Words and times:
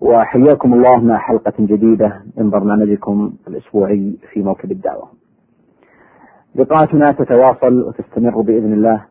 وحياكم 0.00 0.74
الله 0.74 1.04
مع 1.04 1.18
حلقة 1.18 1.52
جديدة 1.60 2.22
من 2.36 2.50
برنامجكم 2.50 3.32
الأسبوعي 3.48 4.16
في 4.32 4.42
موكب 4.42 4.72
الدعوة. 4.72 5.08
لقاءاتنا 6.54 7.12
تتواصل 7.12 7.82
وتستمر 7.82 8.40
بإذن 8.40 8.72
الله 8.72 9.04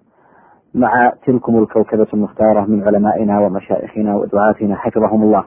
مع 0.76 1.14
تلكم 1.26 1.60
الكوكبة 1.60 2.08
المختارة 2.14 2.66
من 2.66 2.84
علمائنا 2.88 3.40
ومشايخنا 3.40 4.16
ودعاتنا 4.16 4.76
حفظهم 4.76 5.24
الله. 5.24 5.46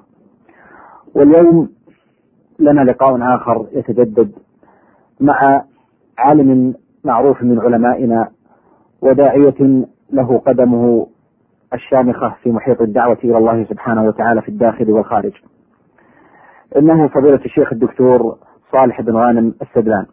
واليوم 1.14 1.68
لنا 2.58 2.80
لقاء 2.80 3.34
آخر 3.36 3.66
يتجدد 3.72 4.32
مع 5.20 5.64
عالم 6.18 6.74
معروف 7.04 7.42
من 7.42 7.60
علمائنا 7.60 8.28
وداعية 9.02 9.86
له 10.10 10.38
قدمه 10.38 11.06
الشامخة 11.74 12.36
في 12.42 12.52
محيط 12.52 12.80
الدعوة 12.82 13.18
إلى 13.24 13.38
الله 13.38 13.64
سبحانه 13.64 14.04
وتعالى 14.04 14.42
في 14.42 14.48
الداخل 14.48 14.90
والخارج. 14.90 15.32
إنه 16.76 17.08
فضيلة 17.08 17.40
الشيخ 17.44 17.72
الدكتور 17.72 18.38
صالح 18.72 19.00
بن 19.00 19.16
غانم 19.16 19.54
السدلان 19.62 20.06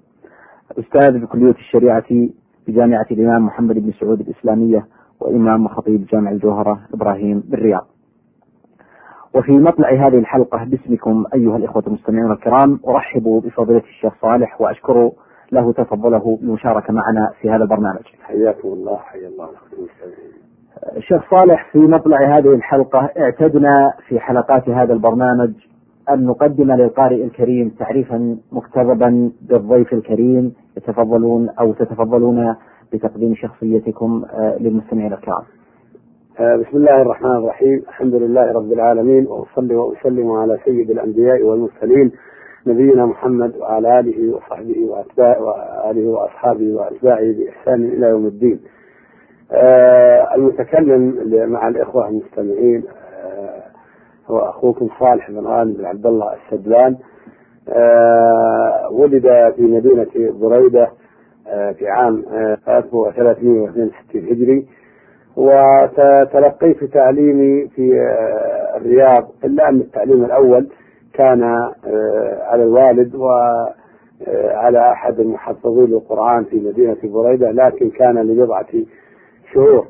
أستاذ 0.79 1.19
بكلية 1.19 1.51
الشريعة 1.51 2.29
بجامعة 2.67 3.05
الإمام 3.11 3.45
محمد 3.45 3.75
بن 3.75 3.91
سعود 3.91 4.19
الإسلامية 4.19 4.87
وإمام 5.19 5.65
وخطيب 5.65 6.05
جامع 6.05 6.31
الجوهرة 6.31 6.79
إبراهيم 6.93 7.43
بالرياض. 7.45 7.87
وفي 9.35 9.51
مطلع 9.51 9.89
هذه 9.89 10.19
الحلقة 10.19 10.63
باسمكم 10.63 11.25
أيها 11.33 11.57
الإخوة 11.57 11.83
المستمعون 11.87 12.31
الكرام 12.31 12.79
أرحب 12.87 13.41
بفضيلة 13.45 13.83
الشيخ 13.89 14.13
صالح 14.21 14.61
وأشكر 14.61 15.11
له 15.51 15.73
تفضله 15.73 16.37
بالمشاركة 16.41 16.93
معنا 16.93 17.31
في 17.41 17.49
هذا 17.49 17.63
البرنامج. 17.63 18.05
حياكم 18.23 18.67
الله 18.67 18.97
حيا 18.97 19.27
الله. 19.27 19.49
الشيخ 20.97 21.35
صالح 21.35 21.71
في 21.71 21.77
مطلع 21.79 22.17
هذه 22.17 22.53
الحلقة 22.53 23.09
اعتدنا 23.19 23.93
في 24.07 24.19
حلقات 24.19 24.69
هذا 24.69 24.93
البرنامج 24.93 25.51
أن 26.09 26.25
نقدم 26.25 26.71
للقارئ 26.71 27.23
الكريم 27.23 27.69
تعريفا 27.69 28.37
مكتظبا 28.51 29.31
بالضيف 29.41 29.93
الكريم 29.93 30.53
يتفضلون 30.77 31.49
أو 31.49 31.73
تتفضلون 31.73 32.55
بتقديم 32.93 33.35
شخصيتكم 33.35 34.25
للمستمعين 34.59 35.13
الكرام. 35.13 35.43
بسم 36.39 36.77
الله 36.77 37.01
الرحمن 37.01 37.31
الرحيم 37.31 37.83
الحمد 37.87 38.15
لله 38.15 38.51
رب 38.51 38.71
العالمين 38.73 39.27
وأصلي 39.27 39.75
وأسلم 39.75 40.31
على 40.31 40.57
سيد 40.65 40.91
الأنبياء 40.91 41.43
والمرسلين 41.43 42.11
نبينا 42.67 43.05
محمد 43.05 43.55
وعلى 43.57 43.99
آله 43.99 44.35
وصحبه 44.35 44.85
وأتباعه 44.89 45.41
وآله 45.41 46.07
وأصحابه 46.09 46.73
وأتباعه 46.73 47.33
بإحسان 47.37 47.85
إلى 47.85 48.07
يوم 48.07 48.25
الدين. 48.25 48.59
آه 49.53 50.35
المتكلم 50.35 51.15
مع 51.51 51.67
الإخوة 51.67 52.07
المستمعين. 52.09 52.83
آه 53.23 53.63
هو 54.27 54.39
أخوكم 54.39 54.89
صالح 54.99 55.31
بن 55.31 55.39
غانم 55.47 55.73
بن 55.73 55.85
عبد 55.85 56.05
الله 56.05 56.33
السدلان. 56.33 56.95
آه 57.69 58.89
ولد 58.91 59.53
في 59.55 59.61
مدينة 59.61 60.07
بريدة 60.39 60.89
في 61.77 61.87
عام 61.87 62.23
1362 62.67 64.21
هجري. 64.31 64.65
وتلقيت 65.37 66.83
تعليمي 66.83 67.67
في 67.67 67.91
الرياض. 68.75 69.31
إلا 69.43 69.69
أن 69.69 69.79
التعليم 69.79 70.25
الأول 70.25 70.67
كان 71.13 71.43
على 72.41 72.63
الوالد 72.63 73.15
وعلى 73.15 74.91
أحد 74.91 75.19
المحفظين 75.19 75.85
للقرآن 75.85 76.43
في 76.43 76.59
مدينة 76.59 76.97
بريدة 77.03 77.51
لكن 77.51 77.89
كان 77.89 78.17
لبضعة 78.17 78.65
شهور 79.53 79.87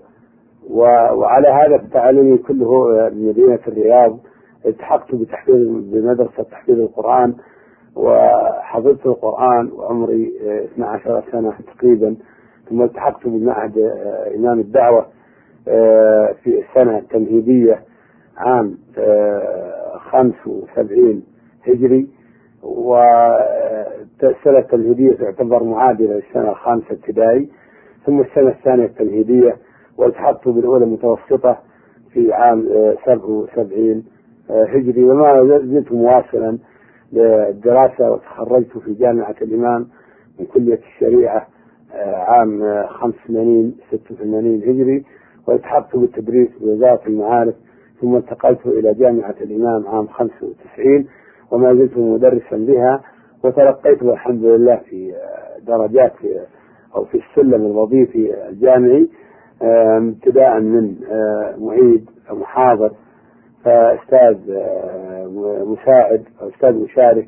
وعلى 0.69 1.47
هذا 1.47 1.75
التعليم 1.75 2.37
كله 2.37 3.09
بمدينة 3.09 3.59
الرياض 3.67 4.19
التحقت 4.65 5.15
بتحفيظ 5.15 5.55
بمدرسة 5.67 6.43
تحفيظ 6.51 6.79
القرآن 6.79 7.33
وحفظت 7.95 9.05
القرآن 9.05 9.71
وعمري 9.71 10.33
12 10.73 11.23
سنة 11.31 11.53
تقريبا 11.77 12.15
ثم 12.69 12.81
التحقت 12.81 13.27
بمعهد 13.27 13.77
إمام 14.35 14.59
الدعوة 14.59 15.05
في 16.43 16.63
السنة 16.69 16.97
التمهيدية 16.97 17.79
عام 18.37 18.77
75 20.11 21.23
هجري. 21.67 22.07
والسنة 22.63 24.57
التمهيدية 24.59 25.13
تعتبر 25.15 25.63
معادلة 25.63 26.13
للسنة 26.13 26.49
الخامسة 26.51 26.85
ابتدائي. 26.91 27.49
ثم 28.05 28.21
السنة 28.21 28.49
الثانية 28.49 28.85
التمهيدية 28.85 29.57
والتحقت 29.97 30.47
بالأولى 30.47 30.83
المتوسطة 30.85 31.57
في 32.13 32.33
عام 32.33 32.65
77 33.05 34.03
هجري. 34.49 35.03
وما 35.03 35.43
زلت 35.59 35.91
مواصلا 35.91 36.57
للدراسة 37.13 38.11
وتخرجت 38.11 38.77
في 38.77 38.93
جامعة 38.93 39.35
الإمام 39.41 39.87
من 40.39 40.45
كلية 40.45 40.79
الشريعة 40.95 41.47
عام 42.27 42.83
85 42.87 43.75
86 43.91 44.55
هجري 44.63 45.03
والتحقت 45.47 45.95
بالتدريس 45.97 46.49
بوزارة 46.61 47.01
المعارف 47.07 47.55
ثم 48.01 48.15
انتقلت 48.15 48.65
إلى 48.65 48.93
جامعة 48.93 49.35
الإمام 49.41 49.87
عام 49.87 50.07
95 50.07 51.05
وما 51.51 51.73
زلت 51.73 51.97
مدرسا 51.97 52.57
بها 52.57 53.01
وتلقيت 53.43 54.03
والحمد 54.03 54.43
لله 54.45 54.75
في 54.75 55.13
درجات 55.67 56.13
أو 56.95 57.05
في 57.05 57.17
السلم 57.17 57.53
الوظيفي 57.65 58.47
الجامعي 58.49 59.09
ابتداء 59.61 60.59
من 60.59 60.95
معيد 61.57 62.09
محاضر 62.31 62.91
فأستاذ 63.63 64.37
مساعد 65.65 66.23
أو 66.41 66.49
أستاذ 66.49 66.73
مشارك 66.83 67.27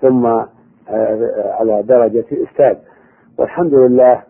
ثم 0.00 0.26
على 0.26 1.82
درجة 1.82 2.24
أستاذ. 2.32 2.76
والحمد 3.38 3.74
لله 3.74 4.22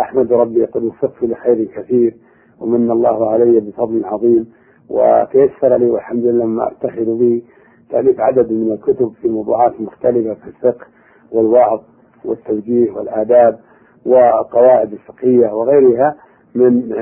أحمد 0.00 0.32
ربي 0.32 0.64
قد 0.64 0.84
وفقت 0.84 1.22
لخير 1.22 1.64
كثير 1.64 2.14
ومن 2.60 2.90
الله 2.90 3.30
علي 3.30 3.60
بفضل 3.60 4.04
عظيم 4.04 4.52
وتيسر 4.90 5.76
لي 5.76 5.86
والحمد 5.90 6.24
لله 6.24 6.44
ما 6.44 6.68
افتخر 6.68 7.04
به 7.04 7.42
تأليف 7.90 8.20
عدد 8.20 8.52
من 8.52 8.72
الكتب 8.72 9.12
في 9.22 9.28
موضوعات 9.28 9.80
مختلفة 9.80 10.34
في 10.34 10.46
الفقه 10.46 10.86
والوعظ 11.32 11.80
والتوجيه 12.24 12.90
والآداب. 12.90 13.58
والقواعد 14.06 14.92
الفقهية 14.92 15.52
وغيرها 15.52 16.16
من 16.54 16.92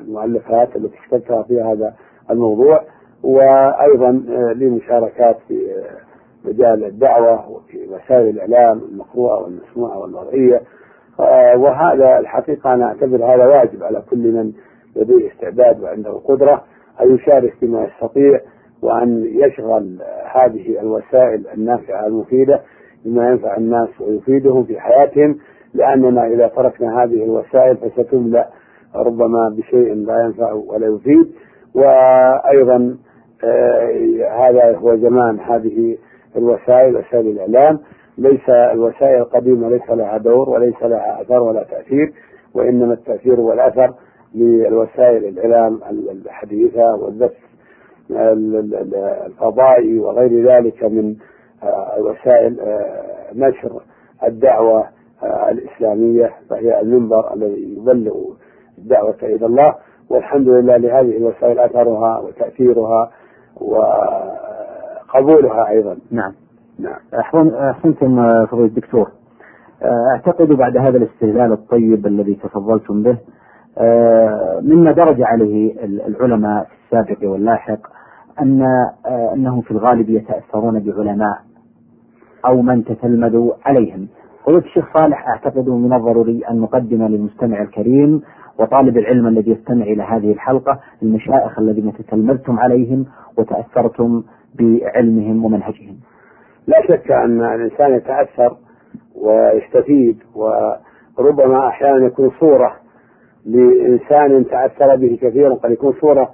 المؤلفات 0.00 0.76
التي 0.76 0.98
اشتركها 1.04 1.42
في 1.42 1.60
هذا 1.62 1.94
الموضوع 2.30 2.82
وأيضا 3.22 4.10
لي 4.56 4.70
مشاركات 4.70 5.36
في 5.48 5.82
مجال 6.44 6.84
الدعوة 6.84 7.50
وفي 7.50 7.88
وسائل 7.88 8.28
الإعلام 8.28 8.78
المقروءة 8.92 9.42
والمسموعة 9.42 9.98
والمرئية 9.98 10.62
وهذا 11.56 12.18
الحقيقة 12.18 12.74
أنا 12.74 12.86
أعتبر 12.86 13.16
هذا 13.34 13.46
واجب 13.46 13.82
على 13.82 14.02
كل 14.10 14.32
من 14.32 14.52
لديه 14.96 15.28
استعداد 15.32 15.82
وعنده 15.82 16.10
قدرة 16.10 16.64
أن 17.02 17.14
يشارك 17.14 17.54
بما 17.62 17.84
يستطيع 17.84 18.40
وأن 18.82 19.24
يشغل 19.26 19.98
هذه 20.34 20.80
الوسائل 20.80 21.46
النافعة 21.54 22.06
المفيدة 22.06 22.60
بما 23.04 23.30
ينفع 23.30 23.56
الناس 23.56 23.88
ويفيدهم 24.00 24.64
في 24.64 24.80
حياتهم. 24.80 25.38
لأننا 25.76 26.26
إذا 26.26 26.46
تركنا 26.48 27.02
هذه 27.02 27.24
الوسائل 27.24 27.76
فستملأ 27.76 28.48
ربما 28.94 29.48
بشيء 29.48 29.94
لا 29.94 30.24
ينفع 30.24 30.52
ولا 30.52 30.86
يفيد. 30.86 31.32
وأيضا 31.74 32.96
آه 33.44 34.28
هذا 34.48 34.76
هو 34.76 34.96
زمان 34.96 35.40
هذه 35.40 35.98
الوسائل 36.36 36.96
وسائل 36.96 37.26
الإعلام. 37.28 37.78
ليس 38.18 38.48
الوسائل 38.48 39.16
القديمة 39.20 39.68
ليس 39.68 39.90
لها 39.90 40.18
دور 40.18 40.50
وليس 40.50 40.82
لها 40.82 41.20
أثر 41.22 41.42
ولا 41.42 41.62
تأثير 41.62 42.12
وإنما 42.54 42.92
التأثير 42.94 43.40
والأثر 43.40 43.94
للوسائل 44.34 45.24
الإعلام 45.24 45.80
الحديثة 46.10 46.94
والبث 46.94 47.32
الفضائي 49.26 49.98
وغير 49.98 50.48
ذلك 50.52 50.84
من 50.84 51.14
وسائل 51.98 52.56
نشر 53.34 53.82
الدعوة 54.26 54.88
الإسلامية 55.22 56.30
فهي 56.50 56.80
المنبر 56.80 57.34
الذي 57.34 57.76
يبلغ 57.78 58.14
الدعوة 58.78 59.16
إلى 59.22 59.46
الله 59.46 59.74
والحمد 60.10 60.48
لله 60.48 60.76
لهذه 60.76 61.16
الوسائل 61.16 61.58
أثرها 61.58 62.18
وتأثيرها 62.18 63.10
قبولها 65.14 65.68
أيضا. 65.68 65.96
نعم. 66.10 66.32
نعم. 66.78 66.98
أحسنتم 67.70 68.28
فضيلة 68.46 68.66
الدكتور. 68.66 69.10
أعتقد 69.82 70.48
بعد 70.48 70.76
هذا 70.76 70.96
الاستهلال 70.96 71.52
الطيب 71.52 72.06
الذي 72.06 72.34
تفضلتم 72.34 73.02
به 73.02 73.18
مما 74.62 74.92
درج 74.92 75.22
عليه 75.22 75.84
العلماء 75.84 76.64
في 76.64 76.72
السابق 76.84 77.30
واللاحق 77.30 77.78
أن 78.40 78.62
أنهم 79.06 79.60
في 79.60 79.70
الغالب 79.70 80.10
يتأثرون 80.10 80.80
بعلماء 80.80 81.38
أو 82.46 82.62
من 82.62 82.84
تتلمذوا 82.84 83.52
عليهم. 83.64 84.08
قلت 84.46 84.64
الشيخ 84.64 84.98
صالح 84.98 85.28
أعتقد 85.28 85.68
من 85.68 85.92
الضروري 85.92 86.42
أن 86.50 86.60
نقدم 86.60 87.06
للمستمع 87.06 87.62
الكريم 87.62 88.22
وطالب 88.58 88.98
العلم 88.98 89.26
الذي 89.26 89.50
يستمع 89.50 89.84
إلى 89.84 90.02
هذه 90.02 90.32
الحلقة 90.32 90.80
المشايخ 91.02 91.58
الذين 91.58 91.92
تتلمذتم 91.92 92.58
عليهم 92.58 93.06
وتأثرتم 93.38 94.22
بعلمهم 94.58 95.44
ومنهجهم. 95.44 95.96
لا 96.66 96.82
شك 96.88 97.10
أن 97.10 97.40
الإنسان 97.44 97.92
يتأثر 97.94 98.56
ويستفيد 99.14 100.18
وربما 100.34 101.68
أحيانا 101.68 102.06
يكون 102.06 102.30
صورة 102.40 102.76
لإنسان 103.46 104.46
تأثر 104.48 104.96
به 104.96 105.18
كثيرا. 105.22 105.54
قد 105.54 105.70
يكون 105.70 105.92
صورة 106.00 106.30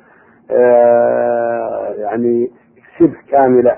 آه، 0.50 1.94
يعني 1.98 2.50
شبه 2.98 3.16
كاملة 3.30 3.76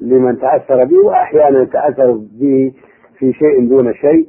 لمن 0.00 0.38
تأثر 0.38 0.76
به 0.86 1.06
وأحيانا 1.06 1.62
يتأثر 1.62 2.12
به 2.40 2.72
في 3.18 3.32
شيء 3.32 3.68
دون 3.68 3.94
شيء 3.94 4.28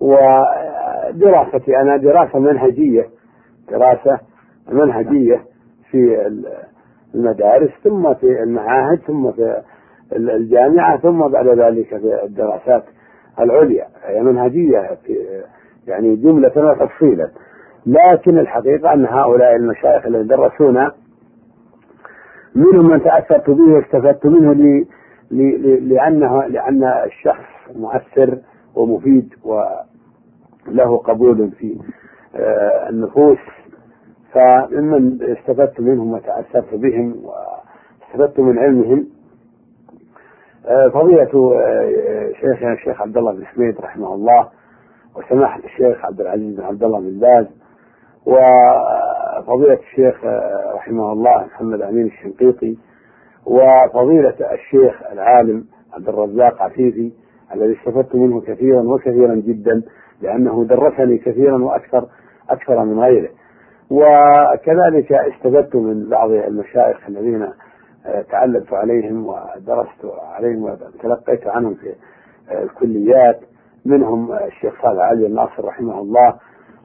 ودراستي 0.00 1.76
أنا 1.76 1.96
دراسة 1.96 2.38
منهجية 2.38 3.06
دراسة 3.70 4.18
منهجية 4.72 5.40
في 5.90 6.26
المدارس 7.14 7.70
ثم 7.84 8.14
في 8.14 8.42
المعاهد 8.42 8.98
ثم 9.06 9.32
في 9.32 9.62
الجامعة 10.16 10.98
ثم 10.98 11.28
بعد 11.28 11.48
ذلك 11.48 11.88
في 11.88 12.24
الدراسات 12.24 12.84
العليا. 13.40 13.86
هي 14.04 14.22
منهجية 14.22 14.98
في 15.06 15.16
يعني 15.86 16.16
جملة 16.16 16.52
وتفصيلا. 16.56 17.30
لكن 17.86 18.38
الحقيقة 18.38 18.92
أن 18.92 19.06
هؤلاء 19.06 19.56
المشايخ 19.56 20.06
الذين 20.06 20.26
درسونا 20.26 20.92
منهم 22.54 22.90
من 22.90 23.02
تأثرت 23.02 23.50
به 23.50 23.72
واستفدت 23.74 24.26
منه 24.26 24.52
لي 24.52 24.86
لأنه 25.78 26.46
لأن 26.46 26.84
الشخص 26.84 27.55
مؤثر 27.74 28.38
ومفيد 28.74 29.34
وله 29.44 30.96
قبول 30.98 31.50
في 31.50 31.78
آه، 32.36 32.88
النفوس. 32.88 33.38
فممن 34.32 35.22
استفدت 35.22 35.80
منهم 35.80 36.12
وتأثرت 36.12 36.74
بهم 36.74 37.14
واستفدت 37.24 38.40
من 38.40 38.58
علمهم 38.58 39.06
آه، 40.66 40.88
فضيلة 40.88 41.54
آه، 41.56 42.32
شيخنا 42.40 42.72
الشيخ 42.72 43.00
عبد 43.00 43.16
الله 43.16 43.32
بن 43.32 43.46
حميد 43.46 43.80
رحمه 43.80 44.14
الله 44.14 44.48
وسماحة 45.16 45.60
الشيخ 45.64 46.04
عبد 46.04 46.20
العزيز 46.20 46.56
بن 46.56 46.62
عبد 46.62 46.82
الله 46.84 47.00
بن 47.00 47.18
باز 47.18 47.46
وفضيلة 48.26 49.78
الشيخ 49.90 50.24
رحمه 50.74 51.12
الله 51.12 51.44
محمد 51.44 51.82
أمين 51.82 52.06
الشنقيطي 52.06 52.78
وفضيلة 53.46 54.34
الشيخ 54.52 55.02
العالم 55.12 55.64
عبد 55.92 56.08
الرزاق 56.08 56.62
عفيفي 56.62 57.12
الذي 57.54 57.76
استفدت 57.78 58.14
منه 58.14 58.40
كثيرا 58.40 58.82
وكثيرا 58.82 59.34
جدا 59.34 59.82
لأنه 60.22 60.64
درسني 60.64 61.18
كثيرا 61.18 61.64
وأكثر 61.64 62.06
أكثر 62.50 62.84
من 62.84 63.00
غيره 63.00 63.28
وكذلك 63.90 65.12
استفدت 65.12 65.76
من 65.76 66.08
بعض 66.08 66.30
المشايخ 66.30 67.06
الذين 67.08 67.48
تعلمت 68.30 68.72
عليهم 68.72 69.26
ودرست 69.26 70.04
عليهم 70.34 70.62
وتلقيت 70.62 71.46
عنهم 71.46 71.74
في 71.74 71.94
الكليات. 72.62 73.40
منهم 73.84 74.32
الشيخ 74.32 74.82
صالح 74.82 75.02
علي 75.02 75.26
الناصر 75.26 75.64
رحمه 75.64 76.00
الله 76.00 76.34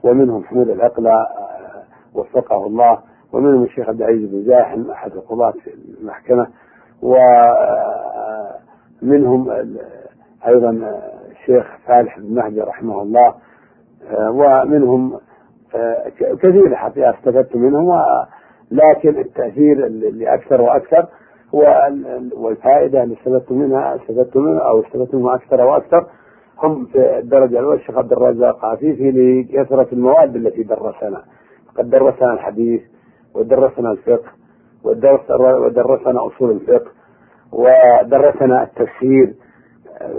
ومنهم 0.04 0.44
حمود 0.44 0.69
العقلة 0.69 1.28
وفقه 2.16 2.68
الله 2.68 3.00
ومنهم 3.34 3.63
الشيخ 3.63 3.90
عبد 3.90 4.02
العزيز 4.02 4.30
بن 4.30 4.44
زاحم 4.44 4.92
أحد 4.92 5.12
القضاة 5.12 5.52
في 5.52 5.74
المحكمة 6.02 6.48
ومنهم 9.02 9.52
أيضا 10.48 10.70
الشيخ 11.32 11.66
فالح 11.88 12.20
بن 12.20 12.36
مهدي 12.36 12.62
رحمه 12.62 13.02
الله 13.02 13.34
ومنهم 14.30 15.20
كثير 16.20 16.76
حقيقة 16.76 17.10
استفدت 17.10 17.56
منهم 17.56 17.90
لكن 18.72 19.20
التأثير 19.20 19.86
اللي 19.86 20.34
أكثر 20.34 20.62
وأكثر 20.62 21.08
والفائدة 22.38 23.04
اللي 23.04 23.16
استفدت 23.16 23.52
منها 23.52 23.96
استفدت 23.96 24.38
منها 24.38 24.60
أو 24.62 24.80
استفدت 24.82 25.16
منها 25.16 25.36
أكثر 25.36 25.62
وأكثر 25.62 26.06
هم 26.64 26.86
في 26.86 27.20
الدرجة 27.20 27.60
الأولى 27.60 27.80
الشيخ 27.80 27.98
عبد 27.98 28.12
الرزاق 28.12 28.66
عفيفي 28.66 29.12
لكثرة 29.12 29.88
المواد 29.94 30.36
التي 30.36 30.64
درسنا. 30.64 31.22
قد 31.78 31.90
درسنا 31.90 32.34
الحديث 32.34 32.82
ودرسنا 33.36 33.92
الفقه 33.92 34.30
ودرس 34.84 35.32
ودرسنا 35.32 36.28
أصول 36.28 36.52
الفقه 36.52 36.92
ودرسنا 37.52 38.64
التفسير 38.64 39.34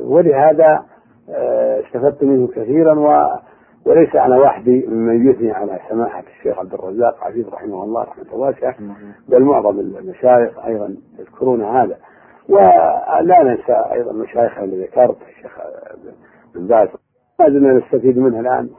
ولهذا 0.05 0.85
آه، 1.31 1.81
استفدت 1.81 2.23
منه 2.23 2.47
كثيرا 2.47 2.95
و 2.99 3.39
وليس 3.87 4.17
أنا 4.17 4.39
وحدي 4.39 4.87
ممن 4.87 5.31
يثني 5.31 5.53
على 5.53 5.79
سماحة 5.89 6.23
الشيخ 6.39 6.59
عبد 6.59 6.75
الرزاق 6.75 7.25
عزيز 7.25 7.49
رحمه 7.49 7.85
الله 7.85 8.03
رحمة 8.03 8.35
واسعة 8.35 8.77
بل 9.29 9.43
معظم 9.43 9.81
المشايخ 9.81 10.65
أيضا 10.67 10.97
يذكرون 11.19 11.63
هذا. 11.65 11.97
ولا 12.49 13.43
ننسى 13.43 13.85
أيضا 13.93 14.11
المشايخ 14.11 14.59
اللي 14.59 14.85
ذكرت 14.85 15.17
الشيخ 15.29 15.59
بن 16.55 16.67
باز 16.67 16.89
ما 17.41 17.49
زلنا 17.49 17.73
نستفيد 17.73 18.19
منه 18.19 18.41
الآن 18.41 18.71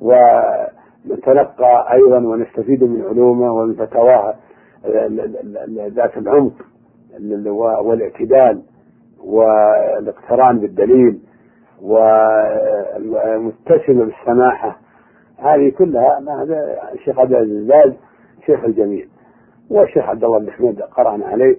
ونتلقى 0.00 1.92
أيضا 1.92 2.16
ونستفيد 2.16 2.84
من 2.84 3.04
علومه 3.04 3.52
ومن 3.52 3.74
فتاواه 3.74 4.34
ذات 5.88 6.16
العمق 6.16 6.52
والاعتدال 7.80 8.62
والاقتران 9.24 10.58
بالدليل 10.58 11.20
والمتسمة 12.92 14.04
بالسماحة 14.04 14.78
هذه 15.38 15.72
كلها 15.78 16.42
هذا 16.42 16.78
الشيخ 16.92 17.18
عبد 17.18 17.32
العزيز 17.32 17.94
شيخ 18.46 18.64
الجميع 18.64 19.04
والشيخ 19.70 20.08
عبد 20.08 20.24
الله 20.24 20.38
بن 20.38 20.50
حميد 20.50 20.82
قرأنا 20.82 21.26
عليه. 21.26 21.56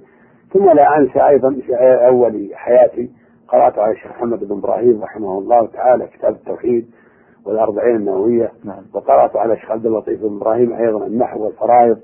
ثم 0.54 0.66
لا 0.70 0.98
أنسى 0.98 1.28
أيضا 1.28 1.54
في 1.66 1.76
أول 2.08 2.50
حياتي 2.54 3.12
قرأت 3.48 3.80
على 3.80 3.92
الشيخ 3.92 4.12
محمد 4.12 4.44
بن 4.44 4.58
إبراهيم 4.58 5.04
رحمه 5.04 5.38
الله 5.38 5.68
تعالى 5.68 6.08
كتاب 6.08 6.34
التوحيد 6.36 6.88
والأربعين 7.46 7.96
النووية 7.96 8.52
نعم. 8.64 8.84
وقرأت 8.94 9.36
على 9.36 9.54
الشيخ 9.54 9.72
عبد 9.72 9.86
اللطيف 9.86 10.22
بن 10.22 10.38
إبراهيم 10.38 10.74
أيضا 10.74 11.06
النحو 11.06 11.44
والفرائض. 11.44 11.98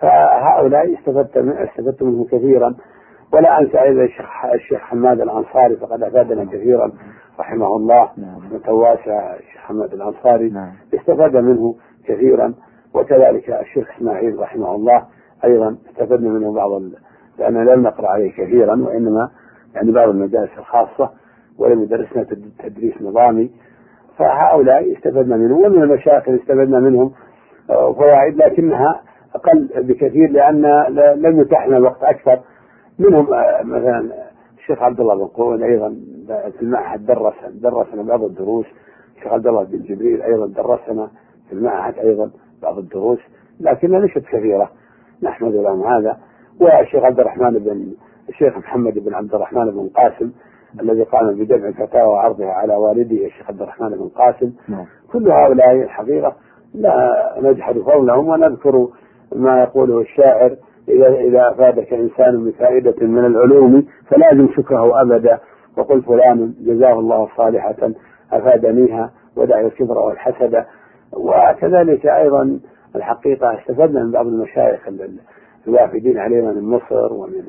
فهؤلاء 0.00 0.94
استفدت 0.94 1.38
من 1.38 1.52
استفدت 1.52 2.02
منهم 2.02 2.24
كثيرا. 2.24 2.74
ولا 3.32 3.60
انسى 3.60 3.82
أيضا 3.82 4.02
الشيخ 4.02 4.44
الشيخ 4.54 4.78
حماد 4.80 5.20
الأنصاري 5.20 5.76
فقد 5.76 6.02
أفادنا 6.02 6.44
كثيرا 6.44 6.92
رحمه 7.40 7.76
الله. 7.76 8.02
رحمه 8.02 8.74
واسعه 8.74 9.34
الشيخ 9.34 9.60
حماد 9.60 9.94
الأنصاري. 9.94 10.50
نعم. 10.50 10.72
استفاد 10.94 11.36
منه 11.36 11.74
كثيرا. 12.04 12.54
وكذلك 12.94 13.50
الشيخ 13.50 13.90
إسماعيل 13.96 14.38
رحمه 14.38 14.74
الله 14.74 15.04
أيضا 15.44 15.76
استفدنا 15.90 16.30
منه 16.30 16.52
بعض. 16.52 16.82
لأننا 17.38 17.70
لم 17.70 17.82
نقرأ 17.82 18.08
عليه 18.08 18.32
كثيرا 18.32 18.74
وإنما 18.74 19.30
يعني 19.74 19.92
بعض 19.92 20.08
المدارس 20.08 20.50
الخاصة 20.58 21.10
ولم 21.58 21.82
يدرسنا 21.82 22.26
تدريس 22.58 23.02
نظامي. 23.02 23.50
فهؤلاء 24.18 24.92
استفدنا 24.92 25.36
منهم 25.36 25.64
ومن 25.64 25.82
المشايخ 25.82 26.28
استفدنا 26.28 26.80
منهم 26.80 27.12
آه، 27.70 27.92
فوائد 27.92 28.36
لكنها 28.36 29.02
أقل 29.34 29.68
بكثير 29.76 30.30
لأن 30.30 30.62
لم 31.16 31.40
يتاح 31.40 31.66
لنا 31.66 31.76
الوقت 31.76 32.02
أكثر. 32.02 32.40
منهم 32.98 33.34
آه، 33.34 33.62
مثلا 33.62 34.12
الشيخ 34.58 34.82
عبد 34.82 35.00
الله 35.00 35.14
بن 35.14 35.26
قول 35.26 35.62
أيضا 35.62 35.96
في 36.26 36.62
المعهد 36.62 37.06
درس 37.06 37.34
درسنا 37.54 38.02
بعض 38.02 38.22
الدروس. 38.22 38.66
الشيخ 39.16 39.32
عبد 39.32 39.46
الله 39.46 39.64
بن 39.64 39.82
جبريل 39.82 40.22
أيضا 40.22 40.46
درسنا 40.46 41.10
في 41.48 41.52
المعهد 41.52 41.98
أيضا 41.98 42.30
بعض 42.62 42.78
الدروس 42.78 43.18
لكنها 43.60 44.00
ليست 44.00 44.18
كثيرة. 44.18 44.70
نحمد 45.22 45.54
لهم 45.54 45.86
هذا. 45.86 46.16
والشيخ 46.60 47.04
عبد 47.04 47.20
الرحمن 47.20 47.50
بن 47.50 47.92
الشيخ 48.28 48.56
محمد 48.56 48.98
بن 48.98 49.14
عبد 49.14 49.34
الرحمن 49.34 49.70
بن 49.70 49.88
قاسم 49.88 50.30
الذي 50.80 51.02
قام 51.02 51.34
بجمع 51.34 51.68
الفتاوى 51.68 52.08
وعرضها 52.08 52.52
على 52.52 52.74
والده 52.74 53.26
الشيخ 53.26 53.48
عبد 53.48 53.62
الرحمن 53.62 53.88
بن 53.88 54.08
قاسم. 54.08 54.52
نعم. 54.68 54.84
كل 55.12 55.30
هؤلاء 55.30 55.72
الحقيقة 55.72 56.36
لا 56.74 57.34
نجحد 57.40 57.78
فضلهم 57.78 58.28
ونذكر 58.28 58.88
ما 59.32 59.62
يقوله 59.62 60.00
الشاعر. 60.00 60.56
إذا 60.88 61.08
إذا 61.08 61.50
أفادك 61.50 61.92
إنسان 61.92 62.44
بفائدة 62.44 63.06
من 63.06 63.24
العلوم 63.24 63.86
فلازم 64.10 64.48
شكره 64.56 65.02
أبدا. 65.02 65.38
وقل 65.76 66.02
فلان 66.02 66.54
جزاه 66.60 66.92
الله 67.00 67.28
صالحة 67.36 67.90
أفادنيها 68.32 69.10
ودع 69.36 69.60
الكبر 69.60 69.98
والحسد. 69.98 70.64
وكذلك 71.12 72.06
أيضا 72.06 72.60
الحقيقة 72.96 73.58
استفدنا 73.58 74.04
من 74.04 74.10
بعض 74.10 74.26
المشايخ 74.26 74.88
الوافدين 75.68 76.18
علينا 76.18 76.52
من 76.52 76.62
مصر 76.62 77.12
ومن 77.12 77.42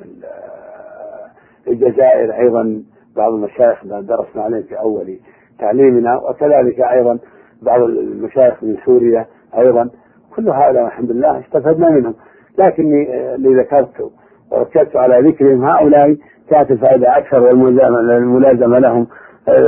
الجزائر. 1.68 2.34
أيضا 2.34 2.84
بعض 3.16 3.34
المشايخ 3.34 3.86
درسنا 3.86 4.44
عليهم 4.44 4.64
في 4.64 4.80
أول 4.80 5.20
تعليمنا. 5.60 6.18
وكذلك 6.18 6.80
أيضا 6.80 7.20
بعض 7.62 7.82
المشايخ 7.82 8.64
من 8.64 8.78
سوريا 8.86 9.26
أيضا. 9.58 9.90
كل 10.36 10.50
هؤلاء 10.50 10.86
الحمد 10.86 11.12
لله 11.12 11.40
استفدنا 11.40 11.90
منهم. 11.90 12.16
لكني 12.58 13.36
اللي 13.36 13.62
ذكرت 13.62 14.12
وركزت 14.52 14.96
على 14.96 15.28
ذكرهم 15.28 15.66
هؤلاء 15.66 16.16
كانت 16.50 16.72
الفائدة 16.72 17.18
أكثر 17.18 17.40
والملازمة 17.44 18.80
لهم 18.80 19.08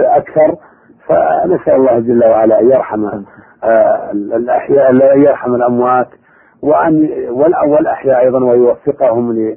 أكثر. 0.05 0.55
فنسأل 1.09 1.75
الله 1.75 1.99
جل 1.99 2.25
وعلا 2.25 2.59
أن 2.59 2.65
يرحم 2.69 3.05
آه، 3.63 4.11
الأحياء 4.11 5.17
يرحم 5.17 5.55
الأموات 5.55 6.07
وأن 6.61 7.09
والأحياء 7.65 8.19
أيضا 8.19 8.45
ويوفقهم 8.45 9.55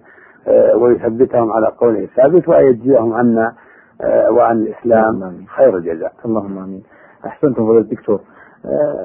آه، 0.48 0.76
ويثبتهم 0.76 1.52
على 1.52 1.66
قوله 1.66 1.98
الثابت 1.98 2.48
وأن 2.48 2.66
يجزيهم 2.66 3.12
عنا 3.12 3.52
آه، 4.00 4.30
وعن 4.30 4.56
الإسلام 4.56 5.44
خير 5.56 5.76
الجزاء. 5.76 6.12
اللهم 6.24 6.58
آمين. 6.58 6.82
أحسنتم 7.26 7.66
فضيلة 7.66 7.80
الدكتور. 7.80 8.20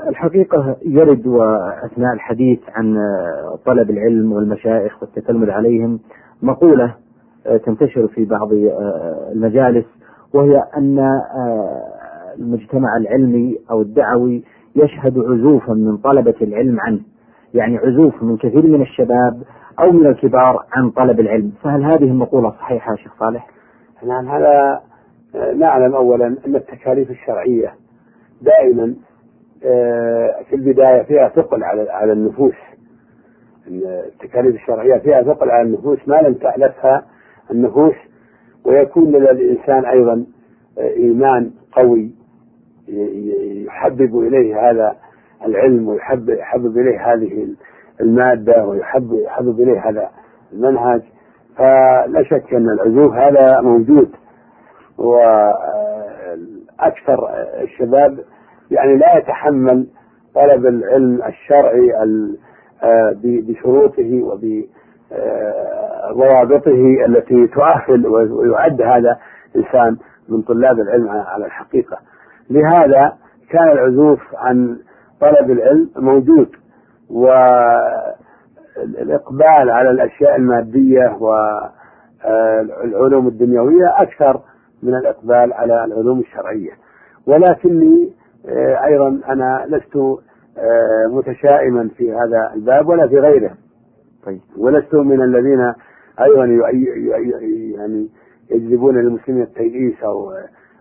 الحقيقة 0.10 0.76
يرد 0.86 1.28
وأثناء 1.28 2.14
الحديث 2.14 2.60
عن 2.76 2.98
طلب 3.66 3.90
العلم 3.90 4.34
والمشايخ 4.34 5.02
والتتلمذ 5.04 5.50
عليهم 5.50 6.00
مقولة 6.42 6.96
تنتشر 7.66 8.08
في 8.08 8.26
بعض 8.26 8.50
المجالس 9.34 9.86
وهي 10.34 10.64
أن 10.78 11.22
المجتمع 12.40 12.98
العلمي 12.98 13.58
أو 13.72 13.82
الدعوي 13.82 14.44
يشهد 14.76 15.18
عزوفا 15.18 15.74
من 15.74 15.98
طلبة 15.98 16.36
العلم 16.42 16.80
عنه 16.80 17.00
يعني 17.54 17.78
عزوف 17.78 18.24
من 18.24 18.38
كثير 18.38 18.68
من 18.68 18.82
الشباب 18.82 19.42
أو 19.80 19.94
من 19.94 20.08
الكبار 20.08 20.66
عن 20.78 20.90
طلب 20.90 21.20
العلم 21.20 21.52
فهل 21.64 21.84
هذه 21.84 22.04
المقولة 22.04 22.50
صحيحة 22.50 22.96
شيخ 22.96 23.20
صالح؟ 23.20 23.48
نعم 24.08 24.28
هذا 24.28 24.82
نعلم 25.56 25.96
أولا 25.96 26.28
أن 26.28 26.56
التكاليف 26.56 27.12
الشرعية 27.12 27.74
دائما 28.42 28.84
آه، 28.84 28.96
في 30.50 30.54
البداية 30.56 31.02
فيها 31.02 31.30
ثقل 31.30 31.64
على 31.64 31.92
على 31.92 32.12
النفوس. 32.12 32.54
التكاليف 33.68 34.56
الشرعية 34.56 34.98
فيها 34.98 35.22
ثقل 35.24 35.50
على 35.52 35.62
النفوس 35.68 36.00
ما 36.08 36.16
لم 36.16 36.34
تألفها 36.34 37.06
النفوس 37.52 37.96
ويكون 38.66 39.12
للإنسان 39.12 39.86
أيضا 39.86 40.26
آه، 40.80 40.90
إيمان 40.90 41.52
قوي 41.72 42.12
يحبب 43.68 44.20
إليه 44.20 44.70
هذا 44.70 44.96
العلم 45.46 45.88
ويحبب 45.90 46.30
يحبب 46.30 46.78
إليه 46.78 47.14
هذه 47.14 47.48
المادة 48.02 48.66
ويحبب 48.66 49.14
يحبب 49.14 49.62
إليه 49.62 49.90
هذا 49.90 50.10
المنهج. 50.54 51.02
فلا 51.58 52.24
شك 52.24 52.54
أن 52.54 52.70
العزوف 52.70 53.14
هذا 53.14 53.62
موجود. 53.62 54.10
وأكثر 56.78 57.30
الشباب 57.62 58.20
يعني 58.72 58.98
لا 58.98 59.18
يتحمل 59.18 59.88
طلب 60.36 60.66
العلم 60.66 61.22
الشرعي 61.24 61.92
بشروطه 63.24 64.22
وبضوابطه 66.12 67.06
التي 67.06 67.48
تؤهل 67.48 68.08
ويعد 68.08 68.82
هذا 68.82 69.18
إنسان 69.56 69.98
من 70.30 70.42
طلاب 70.42 70.80
العلم 70.80 71.10
على 71.10 71.46
الحقيقة. 71.46 71.98
لهذا 72.50 73.14
كان 73.50 73.72
العزوف 73.72 74.20
عن 74.36 74.78
طلب 75.22 75.52
العلم 75.52 75.90
موجود 75.96 76.50
والإقبال 78.78 79.70
على 79.70 79.90
الأشياء 79.90 80.36
المادية 80.36 81.18
والعلوم 82.24 83.28
الدنيوية 83.28 84.02
أكثر 84.02 84.40
من 84.84 84.96
الإقبال 84.96 85.54
على 85.54 85.86
العلوم 85.86 86.20
الشرعية. 86.20 86.72
ولكني 87.28 88.10
آه، 88.10 88.17
أيضا 88.86 89.20
أنا 89.30 89.66
لست 89.68 89.96
آه، 90.58 91.08
متشائما 91.12 91.90
في 91.98 92.12
هذا 92.14 92.52
الباب 92.56 92.88
ولا 92.88 93.08
في 93.08 93.20
غيره. 93.20 93.52
طيب. 94.26 94.40
ولست 94.58 94.96
من 94.96 95.22
الذين 95.22 95.74
أيضا 96.22 96.46
يعني 96.46 98.10
يجلبون 98.52 98.98
للمسلمين 98.98 99.44
التيئيس 99.44 100.04
أو 100.04 100.34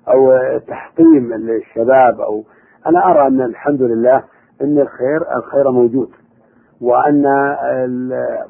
أو 0.08 0.38
تحطيم 0.58 1.32
الشباب 1.32 2.20
أو 2.20 2.44
أنا 2.87 3.11
أرى 3.11 3.26
أن 3.26 3.40
الحمد 3.40 3.82
لله 3.82 4.23
إن 4.62 4.78
الخير 4.78 5.37
الخير 5.37 5.70
موجود 5.70 6.08
وأن 6.80 7.23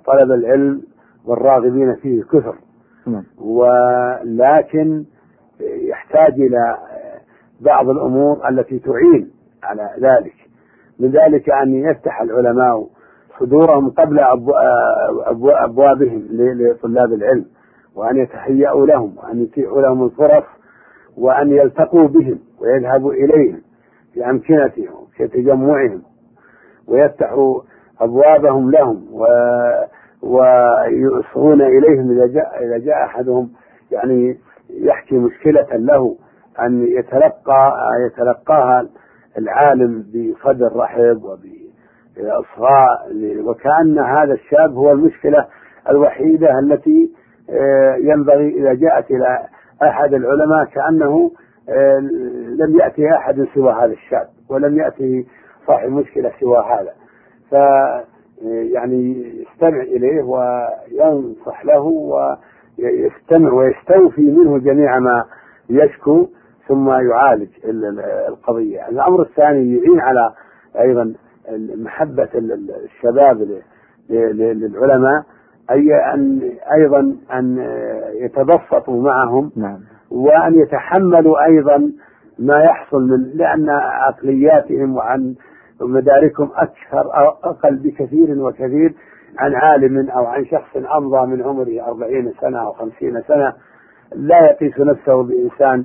طلب 0.06 0.32
العلم 0.32 0.82
والراغبين 1.26 1.94
فيه 1.94 2.22
كثر. 2.22 2.54
ولكن 3.38 5.04
يحتاج 5.60 6.32
إلى 6.32 6.76
بعض 7.60 7.88
الأمور 7.88 8.48
التي 8.48 8.78
تعين 8.78 9.30
على 9.62 9.90
ذلك. 10.00 10.34
من 10.98 11.10
ذلك 11.10 11.50
أن 11.50 11.74
يفتح 11.74 12.20
العلماء 12.20 12.86
صدورهم 13.40 13.90
قبل 13.90 14.20
أبوابهم 15.64 16.26
لطلاب 16.30 17.12
العلم 17.12 17.44
وأن 17.94 18.16
يتهيأوا 18.16 18.86
لهم 18.86 19.14
وأن 19.16 19.42
يتيحوا 19.42 19.82
لهم 19.82 20.04
الفرص 20.04 20.44
وأن 21.16 21.50
يلتقوا 21.50 22.08
بهم 22.08 22.38
ويذهبوا 22.60 23.12
إليهم 23.12 23.62
في 24.14 24.30
أمكنتهم 24.30 25.06
في 25.16 25.28
تجمعهم 25.28 26.02
ويفتحوا 26.86 27.60
أبوابهم 28.00 28.70
لهم 28.70 29.06
و 29.12 29.26
ويصغون 30.22 31.62
إليهم 31.62 32.10
إذا 32.10 32.26
جاء 32.26 32.64
إذا 32.64 32.78
جاء 32.78 33.04
أحدهم 33.04 33.50
يعني 33.90 34.38
يحكي 34.70 35.14
مشكلة 35.14 35.66
له 35.72 36.16
أن 36.60 36.86
يتلقى 36.88 37.72
يتلقاها 38.06 38.86
العالم 39.38 40.02
بصدر 40.02 40.76
رحب 40.76 41.22
وبإصغاء 41.24 43.12
وكأن 43.44 43.98
هذا 43.98 44.32
الشاب 44.32 44.74
هو 44.74 44.92
المشكلة 44.92 45.46
الوحيدة 45.90 46.58
التي 46.58 47.10
آه، 47.50 47.96
ينبغي 47.96 48.48
إذا 48.48 48.74
جاءت 48.74 49.10
إلى 49.10 49.46
أحد 49.82 50.14
العلماء 50.14 50.64
كأنه 50.64 51.30
آه، 51.68 51.98
لم 52.58 52.78
يأتي 52.80 53.16
أحد 53.16 53.46
سوى 53.54 53.72
هذا 53.72 53.92
الشاب 53.92 54.28
ولم 54.48 54.78
يأتي 54.78 55.26
صاحب 55.66 55.88
مشكلة 55.88 56.32
سوى 56.40 56.58
هذا. 56.58 56.92
ف 57.50 57.54
آه، 57.54 58.04
يعني 58.44 59.32
يستمع 59.42 59.80
إليه 59.80 60.22
وينصح 60.22 61.64
له 61.64 61.82
ويستمع 62.78 63.52
ويستوفي 63.52 64.22
منه 64.22 64.58
جميع 64.58 64.98
ما 64.98 65.24
يشكو. 65.70 66.28
ثم 66.68 66.88
يعالج 66.90 67.48
القضية 68.28 68.88
الأمر 68.88 69.22
الثاني 69.22 69.76
يعين 69.76 70.00
على 70.00 70.32
أيضا 70.80 71.14
محبة 71.76 72.28
الشباب 72.84 73.60
للعلماء 74.10 75.24
أي 75.70 75.94
أن 76.14 76.52
أيضا 76.72 77.16
أن 77.32 77.66
يتبسطوا 78.14 79.02
معهم 79.02 79.50
نعم. 79.56 79.78
وأن 80.10 80.54
يتحملوا 80.54 81.44
أيضا 81.44 81.92
ما 82.38 82.58
يحصل 82.58 83.02
من 83.02 83.30
لأن 83.34 83.70
عقلياتهم 83.70 84.96
وعن 84.96 85.34
مداركهم 85.80 86.50
أكثر 86.56 87.18
أو 87.18 87.28
أقل 87.28 87.76
بكثير 87.76 88.42
وكثير 88.42 88.94
عن 89.38 89.54
عالم 89.54 90.10
أو 90.10 90.26
عن 90.26 90.44
شخص 90.44 90.76
أمضى 90.96 91.26
من 91.26 91.42
عمره 91.42 91.86
أربعين 91.86 92.32
سنة 92.40 92.58
أو 92.66 92.72
خمسين 92.72 93.22
سنة 93.28 93.52
لا 94.14 94.50
يقيس 94.50 94.80
نفسه 94.80 95.22
بإنسان 95.22 95.84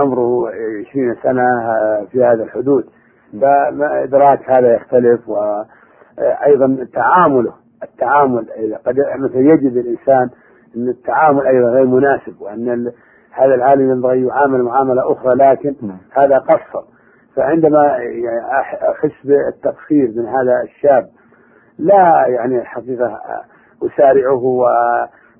عمره 0.00 0.48
عشرين 0.48 1.14
سنة 1.22 1.42
آه، 1.42 2.06
في 2.12 2.24
هذا 2.24 2.42
الحدود 2.42 2.84
فإدراك 3.40 4.58
هذا 4.58 4.74
يختلف 4.74 5.20
وأيضا 5.28 6.86
تعامله 6.94 7.52
التعامل 7.82 8.46
قد 8.86 8.96
مثلا 9.18 9.40
يجد 9.40 9.76
الإنسان 9.76 10.30
إن 10.76 10.88
التعامل 10.88 11.46
أيضا 11.46 11.68
غير 11.68 11.86
مناسب 11.86 12.40
وأن 12.40 12.92
هذا 13.30 13.54
العالم 13.54 13.90
ينبغي 13.90 14.26
يعامل 14.26 14.62
معاملة 14.62 15.12
أخرى 15.12 15.30
لكن 15.36 15.74
نعم. 15.82 15.98
هذا 16.12 16.38
قصر 16.38 16.84
فعندما 17.36 17.98
أحس 18.90 19.12
بالتقصير 19.24 20.12
من 20.16 20.26
هذا 20.26 20.62
الشاب 20.62 21.08
لا 21.78 22.26
يعني 22.26 22.58
الحقيقة 22.58 23.20
أسارعه 23.82 24.44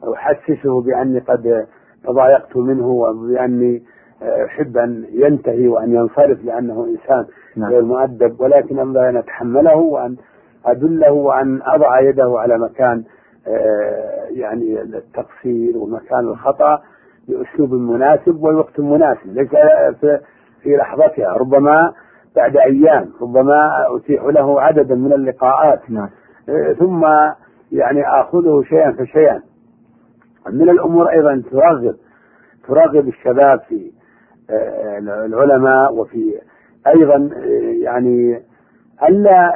واحسسه 0.03 0.83
بأني 0.83 1.19
قد 1.19 1.67
تضايقت 2.05 2.57
منه 2.57 2.87
وبأني 2.87 3.83
احب 4.23 4.77
ان 4.77 5.05
ينتهي 5.13 5.69
وأن 5.69 5.95
ينصرف 5.95 6.45
لأنه 6.45 6.85
إنسان 6.85 7.27
نعم. 7.57 7.71
غير 7.71 7.83
مؤدب 7.83 8.41
ولكن 8.41 8.79
ينبغي 8.79 9.09
ان 9.09 9.17
اتحمله 9.17 9.77
وأن 9.77 10.17
أدله 10.67 11.41
أن 11.41 11.61
أضع 11.63 12.01
يده 12.01 12.35
على 12.39 12.59
مكان 12.59 13.05
آه، 13.47 14.27
يعني 14.31 14.83
التقصير 14.83 15.79
ومكان 15.79 16.21
الخطأ 16.21 16.83
بأسلوب 17.29 17.75
مناسب 17.75 18.43
والوقت 18.43 18.79
المناسب 18.79 19.27
ليس 19.27 19.49
في 20.63 20.77
لحظتها 20.77 21.33
ربما 21.33 21.93
بعد 22.37 22.57
أيام 22.57 23.11
ربما 23.23 23.69
أتيح 23.97 24.25
له 24.25 24.61
عددا 24.61 24.95
من 24.95 25.13
اللقاءات 25.13 25.91
نعم. 25.91 26.09
آه، 26.49 26.73
ثم 26.73 27.07
يعني 27.73 28.09
آخذه 28.21 28.63
شيئا 28.69 28.93
فشيئا 28.93 29.43
من 30.51 30.71
الأمور 30.71 31.11
أيضا 31.11 31.43
ترغب 31.51 31.97
ترغب 32.69 33.09
الشباب 33.09 33.61
في 33.69 33.93
العلماء 35.27 35.95
وفي 35.95 36.35
أيضا 36.87 37.31
يعني 37.83 38.43
ألا 39.09 39.53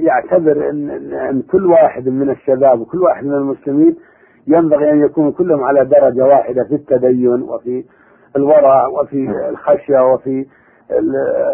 يعتبر 0.00 0.70
أن, 0.70 0.90
أن 1.14 1.42
كل 1.42 1.66
واحد 1.66 2.08
من 2.08 2.30
الشباب 2.30 2.80
وكل 2.80 3.02
واحد 3.02 3.24
من 3.24 3.34
المسلمين 3.34 3.96
ينبغي 4.46 4.90
أن 4.90 5.00
يكون 5.04 5.32
كلهم 5.32 5.64
على 5.64 5.84
درجة 5.84 6.24
واحدة 6.24 6.64
في 6.64 6.74
التدين 6.74 7.42
وفي 7.42 7.84
الورع 8.36 8.86
وفي 8.86 9.48
الخشية 9.48 10.12
وفي 10.12 10.46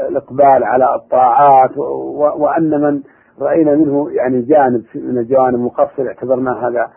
الإقبال 0.09 0.65
على 0.65 0.95
الطاعات 0.95 1.71
وأن 2.37 2.81
من 2.81 3.01
رأينا 3.41 3.75
منه 3.75 4.11
يعني 4.11 4.43
جانب 4.43 4.85
من 4.95 5.19
الجوانب 5.19 5.59
مقصر 5.59 6.07
اعتبرنا 6.07 6.69
هذا 6.69 6.91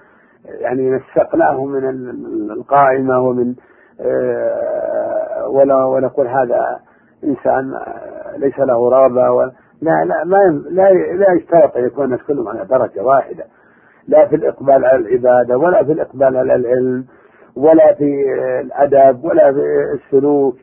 يعني 0.45 0.89
نسقناه 0.89 1.65
من 1.65 1.85
القائمة 2.51 3.19
ومن 3.19 3.55
ولا 5.47 5.85
ونقول 5.85 6.27
هذا 6.27 6.79
إنسان 7.23 7.73
ليس 8.37 8.59
له 8.59 8.89
رغبة 8.89 9.51
لا 9.81 10.05
لا 10.05 10.23
ما 10.23 10.61
لا 10.69 10.93
لا 10.93 11.33
يشترط 11.33 11.77
أن 11.77 11.85
يكون 11.85 12.05
الناس 12.05 12.19
كلهم 12.27 12.47
على 12.47 12.65
درجة 12.65 13.03
واحدة. 13.03 13.43
لا 14.07 14.27
في 14.27 14.35
الإقبال 14.35 14.85
على 14.85 14.95
العبادة 14.95 15.57
ولا 15.57 15.83
في 15.83 15.91
الإقبال 15.91 16.37
على 16.37 16.55
العلم 16.55 17.05
ولا 17.55 17.93
في 17.93 18.25
الأدب 18.61 19.23
ولا 19.23 19.53
في 19.53 19.59
السلوك. 19.93 20.55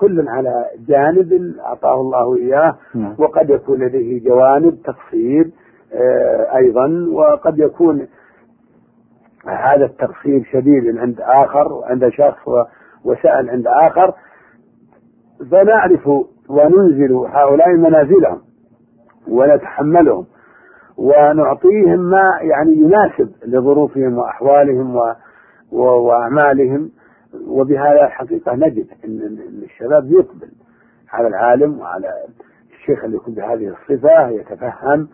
كل 0.00 0.28
على 0.28 0.66
جانب 0.88 1.54
أعطاه 1.66 2.00
الله 2.00 2.36
إياه 2.36 2.76
نعم. 2.94 3.14
وقد 3.18 3.50
يكون 3.50 3.78
لديه 3.78 4.24
جوانب 4.24 4.78
تقصير 4.84 5.50
آه، 5.94 6.56
أيضا. 6.56 7.06
وقد 7.12 7.58
يكون 7.58 8.06
هذا 9.46 9.84
التقصير 9.84 10.48
شديد 10.52 10.98
عند 10.98 11.20
آخر 11.20 11.80
عند 11.84 12.08
شخص 12.08 12.48
وسائل 13.04 13.50
عند 13.50 13.66
آخر 13.66 14.14
فنعرف 15.50 16.08
وننزل 16.48 17.12
هؤلاء 17.12 17.68
منازلهم 17.70 18.40
ونتحملهم 19.28 20.26
ونعطيهم 20.96 21.98
ما 21.98 22.38
يعني 22.40 22.72
يناسب 22.72 23.32
لظروفهم 23.46 24.18
وأحوالهم 24.18 24.96
و... 24.96 25.14
و... 25.72 25.82
وأعمالهم. 25.82 26.90
وبهذا 27.46 28.04
الحقيقة 28.04 28.54
نجد 28.54 28.86
إن 29.04 29.38
الشباب 29.62 30.10
يقبل 30.12 30.50
على 31.12 31.28
العالم 31.28 31.80
وعلى 31.80 32.08
الشيخ 32.72 33.04
اللي 33.04 33.16
يكون 33.16 33.34
بهذه 33.34 33.68
الصفة 33.68 34.28
يتفهم 34.28 35.08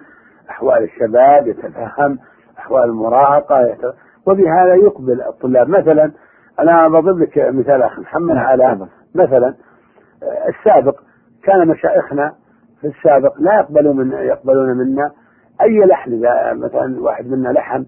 أحوال 0.51 0.83
الشباب 0.83 1.47
يتفهم 1.47 2.19
أحوال 2.59 2.85
المراهقة 2.85 3.67
يت... 3.67 3.81
وبهذا 4.27 4.75
يقبل 4.75 5.23
الطلاب. 5.23 5.69
مثلا 5.69 6.13
أنا 6.61 6.89
بضرب 6.89 7.19
لك 7.19 7.39
مثال 7.39 7.83
اخ 7.83 7.99
محمد 7.99 8.35
نعم، 8.35 8.47
على 8.47 8.87
مثلا. 9.15 9.55
السابق 10.49 11.01
كان 11.43 11.69
مشايخنا 11.69 12.33
في 12.81 12.87
السابق 12.87 13.33
لا 13.39 13.55
يقبلون 13.55 13.97
من 13.97 14.13
يقبلون 14.13 14.77
منا 14.77 15.11
أي 15.61 15.79
لحن. 15.79 16.13
إذا 16.13 16.53
مثلا 16.53 17.01
واحد 17.03 17.27
منا 17.27 17.49
لحن 17.49 17.87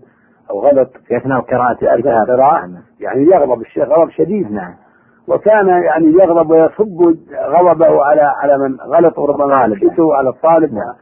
أو 0.50 0.60
غلط 0.60 0.90
في 1.06 1.16
اثناء 1.16 1.40
قراءة 1.40 1.94
القراءة 1.94 2.66
نعم. 2.66 2.82
يعني 3.00 3.24
يغضب 3.24 3.60
الشيخ 3.60 3.88
غضب 3.88 4.10
شديد. 4.10 4.52
نعم. 4.52 4.74
وكان 5.28 5.68
يعني 5.68 6.06
يغضب 6.06 6.50
ويصب 6.50 7.16
غضبه 7.34 8.04
على 8.04 8.22
على 8.22 8.58
من 8.58 8.80
غلط 8.80 9.18
وربما 9.18 9.64
يسكته 9.64 10.14
على 10.14 10.28
الطالب 10.28 10.74
نعم. 10.74 10.94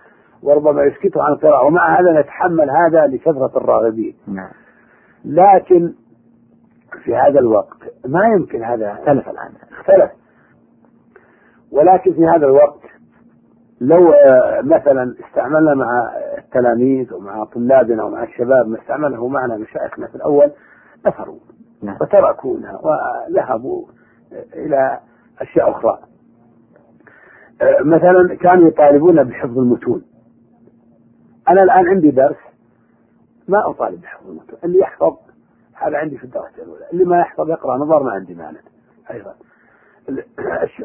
وربما 0.42 0.82
يسكته 0.82 1.22
عن 1.22 1.32
القراءة. 1.32 1.64
ومع 1.64 2.00
هذا 2.00 2.20
نتحمل 2.20 2.70
هذا 2.70 3.06
لكثرة 3.06 3.52
الراغبين. 3.56 4.16
نعم. 4.26 4.50
لكن 5.24 5.92
في 7.04 7.16
هذا 7.16 7.40
الوقت. 7.40 7.78
ما 8.06 8.24
يمكن 8.24 8.64
هذا 8.64 8.92
اختلف 8.92 9.28
الآن 9.28 9.52
اختلف. 9.78 10.10
ولكن 11.72 12.12
في 12.12 12.26
هذا 12.26 12.46
الوقت 12.46 12.80
لو 13.80 14.12
آه، 14.12 14.60
مثلا 14.60 15.14
استعملنا 15.28 15.74
مع 15.74 16.12
التلاميذ 16.38 17.14
ومع 17.14 17.44
طلابنا 17.44 18.04
ومع 18.04 18.22
الشباب 18.22 18.68
ما 18.68 18.78
استعمله 18.80 19.28
معنا 19.28 19.56
مشايخنا 19.56 20.06
في 20.06 20.14
الأول 20.14 20.50
نفروا 21.06 21.38
نعم. 21.82 21.96
وتركونا 22.00 22.80
وذهبوا 22.82 23.86
إلى 24.54 25.00
أشياء 25.40 25.70
أخرى. 25.70 25.98
آه، 27.62 27.82
مثلا 27.82 28.36
كانوا 28.40 28.68
يطالبون 28.68 29.24
بحفظ 29.24 29.58
المتون. 29.58 30.02
أنا 31.48 31.62
الآن 31.62 31.88
عندي 31.88 32.10
درس 32.10 32.36
ما 33.48 33.70
أطالب 33.70 34.00
بحفظ 34.00 34.28
المتون 34.28 34.58
اللي 34.64 34.78
يحفظ 34.78 35.16
هذا 35.80 35.98
عندي 35.98 36.18
في 36.18 36.24
الدرجه 36.24 36.62
الاولى 36.62 36.84
اللي 36.92 37.04
ما 37.04 37.20
يحفظ 37.20 37.50
يقرأ 37.50 37.76
نظر 37.76 38.02
ما 38.02 38.10
عندي 38.10 38.34
مانع. 38.34 38.60
أيضا. 39.10 39.34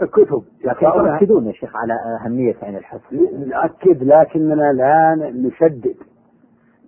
الكتب 0.02 0.44
يؤكدون 0.66 1.48
يا 1.48 1.52
شيخ 1.52 1.76
على 1.76 1.94
أهمية 1.94 2.56
عين 2.64 2.76
الحفظ. 2.76 3.14
نؤكد 3.34 4.04
لكننا 4.04 4.74
لا 4.74 5.16
نشدد. 5.16 5.96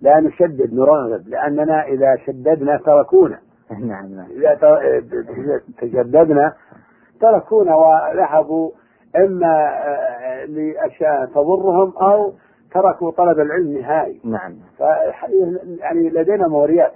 لا 0.02 0.20
نشدد 0.20 0.74
نرغب 0.74 1.28
لأننا 1.28 1.86
إذا 1.86 2.16
شددنا 2.26 2.76
تركونا. 2.76 3.38
نعم 3.70 4.14
نعم. 4.14 4.26
إذا 4.30 4.80
تشددنا 5.78 6.52
تركونا 7.20 7.74
وذهبوا 7.74 8.70
إما 9.16 9.68
آه، 9.68 10.44
لأشياء 10.44 11.26
تضرهم 11.26 11.92
أو 11.96 12.32
تركوا 12.74 13.10
طلب 13.10 13.40
العلم 13.40 13.78
نهائي. 13.78 14.20
نعم. 14.24 14.54
يعني 15.78 16.10
لدينا 16.10 16.48
موريات. 16.48 16.92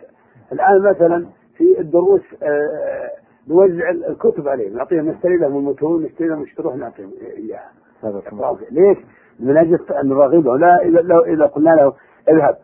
الآن 0.53 0.83
مثلا 0.83 1.27
في 1.57 1.81
الدروس 1.81 2.23
آه، 2.43 3.11
نوزع 3.49 3.91
الكتب 3.91 4.49
عليهم 4.49 4.77
نعطيهم 4.77 5.09
نشتري 5.09 5.37
لهم 5.37 5.57
المتون 5.57 6.03
نشتري 6.03 6.29
لهم 6.29 6.43
يشتروها 6.43 6.77
نعطيهم 6.77 7.11
إياها. 7.37 7.71
ليش؟ 8.71 8.99
من 9.41 9.57
أجل 9.57 9.79
أن 10.03 10.09
نرغبهم 10.09 10.57
لا 10.57 10.83
إذا 11.27 11.47
قلنا 11.47 11.71
له 11.71 11.93
اذهب 12.29 12.57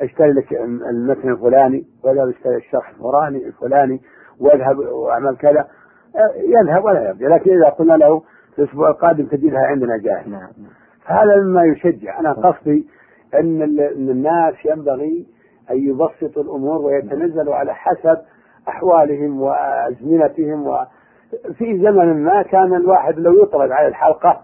اشتري 0.00 0.32
لك 0.32 0.52
المتن 0.90 1.30
الفلاني 1.30 1.84
وإذهب 2.04 2.28
اشتري 2.28 2.56
الشرح 2.56 2.90
الفلاني 2.90 3.46
الفلاني 3.46 4.00
واذهب 4.40 4.78
واعمل 4.78 5.36
كذا 5.36 5.66
يذهب 6.36 6.84
ولا 6.84 7.08
يرجع 7.08 7.34
لكن 7.34 7.50
إذا 7.56 7.68
قلنا 7.68 7.94
له 7.94 8.22
في 8.54 8.62
الأسبوع 8.62 8.90
القادم 8.90 9.26
تجدها 9.26 9.66
عندنا 9.66 9.96
جاهزة. 9.96 10.28
نعم. 10.30 10.50
فهذا 11.06 11.36
مما 11.36 11.64
يشجع. 11.64 12.20
أنا 12.20 12.32
قصدي 12.32 12.86
أن 13.34 13.62
الناس 13.96 14.54
ينبغي 14.64 15.26
أن 15.70 15.88
يبسطوا 15.88 16.42
الأمور 16.42 16.82
ويتنزلوا 16.82 17.54
على 17.54 17.74
حسب 17.74 18.18
أحوالهم 18.68 19.42
وأزمنتهم 19.42 20.66
وفي 20.66 21.78
زمن 21.78 22.24
ما 22.24 22.42
كان 22.42 22.74
الواحد 22.74 23.18
لو 23.18 23.42
يطرد 23.42 23.70
على 23.70 23.88
الحلقة 23.88 24.40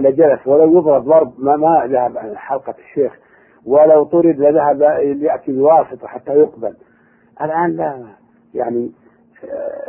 لجلس 0.00 0.46
ولو 0.46 0.78
يضرب 0.78 1.04
ضرب 1.04 1.32
ما 1.38 1.56
ما 1.56 1.86
ذهب 1.86 2.18
عن 2.18 2.36
حلقة 2.36 2.74
الشيخ 2.78 3.18
ولو 3.66 4.04
طرد 4.04 4.38
لذهب 4.38 4.82
يأتي 5.22 5.52
بواسطة 5.52 6.06
حتى 6.06 6.32
يقبل 6.32 6.74
الآن 7.42 7.76
لا 7.76 8.04
يعني 8.54 8.92
آه، 9.44 9.82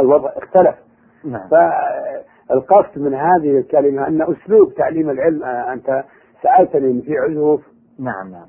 الوضع 0.00 0.30
اختلف 0.36 0.74
نعم. 1.24 1.48
فالقصد 1.48 2.98
من 2.98 3.14
هذه 3.14 3.58
الكلمة 3.58 4.06
أن 4.08 4.22
أسلوب 4.22 4.74
تعليم 4.74 5.10
العلم 5.10 5.42
آه، 5.42 5.72
أنت 5.72 6.04
سألتني 6.42 7.02
في 7.02 7.18
عزوف. 7.18 7.60
نعم 7.98 8.30
نعم. 8.30 8.46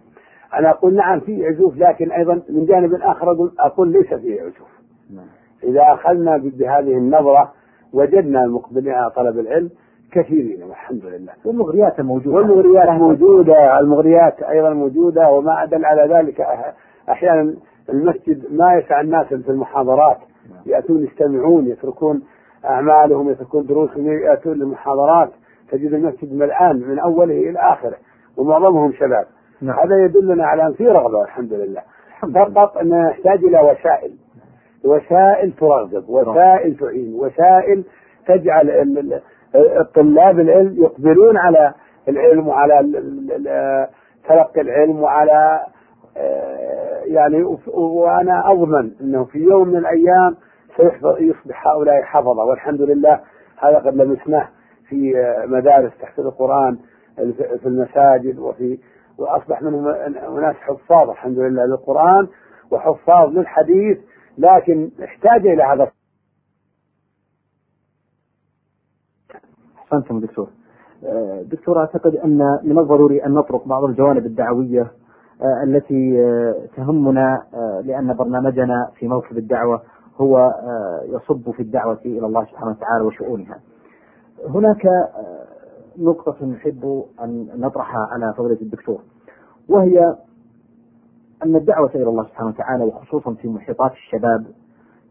أنا 0.53 0.69
أقول 0.69 0.95
نعم 0.95 1.19
في 1.19 1.45
عزوف 1.45 1.77
لكن 1.77 2.11
أيضا 2.11 2.41
من 2.49 2.65
جانب 2.65 2.93
آخر 2.93 3.31
أقول, 3.31 3.51
أقول 3.59 3.91
ليس 3.91 4.13
فيه 4.13 4.41
عزوف. 4.41 4.79
نعم. 5.15 5.25
إذا 5.63 5.81
أخذنا 5.81 6.37
بهذه 6.37 6.97
النظرة 6.97 7.51
وجدنا 7.93 8.43
المقبلين 8.43 8.93
على 8.93 9.11
طلب 9.11 9.39
العلم 9.39 9.69
كثيرين 10.11 10.63
والحمد 10.63 11.05
لله. 11.05 11.33
والمغريات 11.45 12.01
موجودة. 12.01 12.37
والمغريات 12.37 12.89
موجودة 12.89 13.79
المغريات 13.79 14.43
أيضا 14.43 14.69
موجودة 14.69 15.29
وما 15.29 15.63
أدل 15.63 15.85
على 15.85 16.13
ذلك. 16.13 16.41
أحيانا 17.09 17.55
المسجد 17.89 18.53
ما 18.53 18.73
يسع 18.75 19.01
الناس 19.01 19.27
في 19.27 19.49
المحاضرات. 19.49 20.17
نعم. 20.49 20.61
يأتون 20.65 21.03
يستمعون 21.03 21.67
يتركون 21.67 22.21
أعمالهم 22.65 23.29
يتركون 23.29 23.65
دروسهم 23.65 24.07
يأتون 24.07 24.53
للمحاضرات. 24.53 25.29
تجد 25.73 25.93
المسجد 25.93 26.33
ملآن 26.33 26.75
من 26.75 26.99
أوله 26.99 27.49
إلى 27.49 27.59
آخره 27.59 27.95
ومعظمهم 28.37 28.93
شباب. 28.93 29.25
نعم. 29.61 29.79
هذا 29.79 30.05
يدلنا 30.05 30.45
على 30.45 30.67
أن 30.67 30.73
في 30.73 30.87
رغبة 30.87 31.23
الحمد 31.23 31.53
لله. 31.53 31.81
فقط 32.35 32.77
أن 32.77 32.89
نحتاج 32.89 33.43
إلى 33.43 33.59
وسائل. 33.59 34.11
وسائل 34.85 35.51
ترغب 35.51 36.09
وسائل 36.09 36.77
تعين 36.77 37.13
وسائل 37.15 37.83
تجعل 38.27 38.69
الطلاب 39.55 40.39
العلم 40.39 40.83
يقبلون 40.83 41.37
على 41.37 41.73
العلم 42.07 42.47
وعلى 42.47 42.79
تلقي 44.29 44.61
العلم 44.61 45.01
وعلى 45.01 45.59
يعني 47.05 47.43
وأنا 47.73 48.51
أضمن 48.51 48.91
أنه 49.01 49.23
في 49.23 49.39
يوم 49.39 49.67
من 49.67 49.77
الأيام 49.77 50.35
سيصبح 50.77 51.67
هؤلاء 51.67 52.01
حفظة. 52.01 52.43
والحمد 52.45 52.81
لله 52.81 53.19
هذا 53.59 53.77
قد 53.77 53.95
لمسناه. 53.95 54.47
في 54.89 55.13
مدارس 55.47 55.91
تحفيظ 56.01 56.25
القرآن 56.25 56.77
في 57.35 57.65
المساجد 57.65 58.39
وفي 58.39 58.79
وأصبح 59.17 59.61
منهم 59.61 59.87
أناس 60.37 60.55
حفاظ 60.55 61.09
الحمد 61.09 61.39
لله 61.39 61.65
للقرآن 61.65 62.27
وحفاظ 62.71 63.29
للحديث 63.29 63.97
لكن 64.37 64.91
احتاج 65.03 65.47
إلى 65.47 65.63
هذا. 65.63 65.91
أحسنتم 69.77 70.19
دكتور. 70.19 70.49
آه، 71.05 71.41
دكتور 71.41 71.79
أعتقد 71.79 72.15
أن 72.15 72.59
من 72.63 72.79
الضروري 72.79 73.25
أن 73.25 73.31
نطرق 73.31 73.67
بعض 73.67 73.83
الجوانب 73.83 74.25
الدعوية 74.25 74.91
آه، 75.41 75.63
التي 75.63 76.21
آه، 76.21 76.67
تهمنا 76.75 77.43
لأن 77.85 78.13
برنامجنا 78.13 78.91
في 78.95 79.07
موكب 79.07 79.37
الدعوة 79.37 79.81
هو 80.17 80.53
يصب 81.05 81.51
في 81.51 81.59
الدعوة 81.59 81.99
إلى 82.05 82.25
الله 82.25 82.45
سبحانه 82.45 82.71
وتعالى 82.71 83.03
وشؤونها. 83.03 83.59
هناك 84.49 84.87
نقطة 85.97 86.45
نحب 86.45 87.05
أن 87.23 87.47
نطرحها 87.55 88.07
على 88.11 88.33
فضيلة 88.33 88.61
الدكتور 88.61 89.01
وهي 89.69 90.15
أن 91.45 91.55
الدعوة 91.55 91.91
إلى 91.95 92.03
الله 92.09 92.23
سبحانه 92.23 92.49
وتعالى 92.49 92.83
وخصوصا 92.83 93.33
في 93.33 93.47
محيطات 93.47 93.91
الشباب 93.91 94.45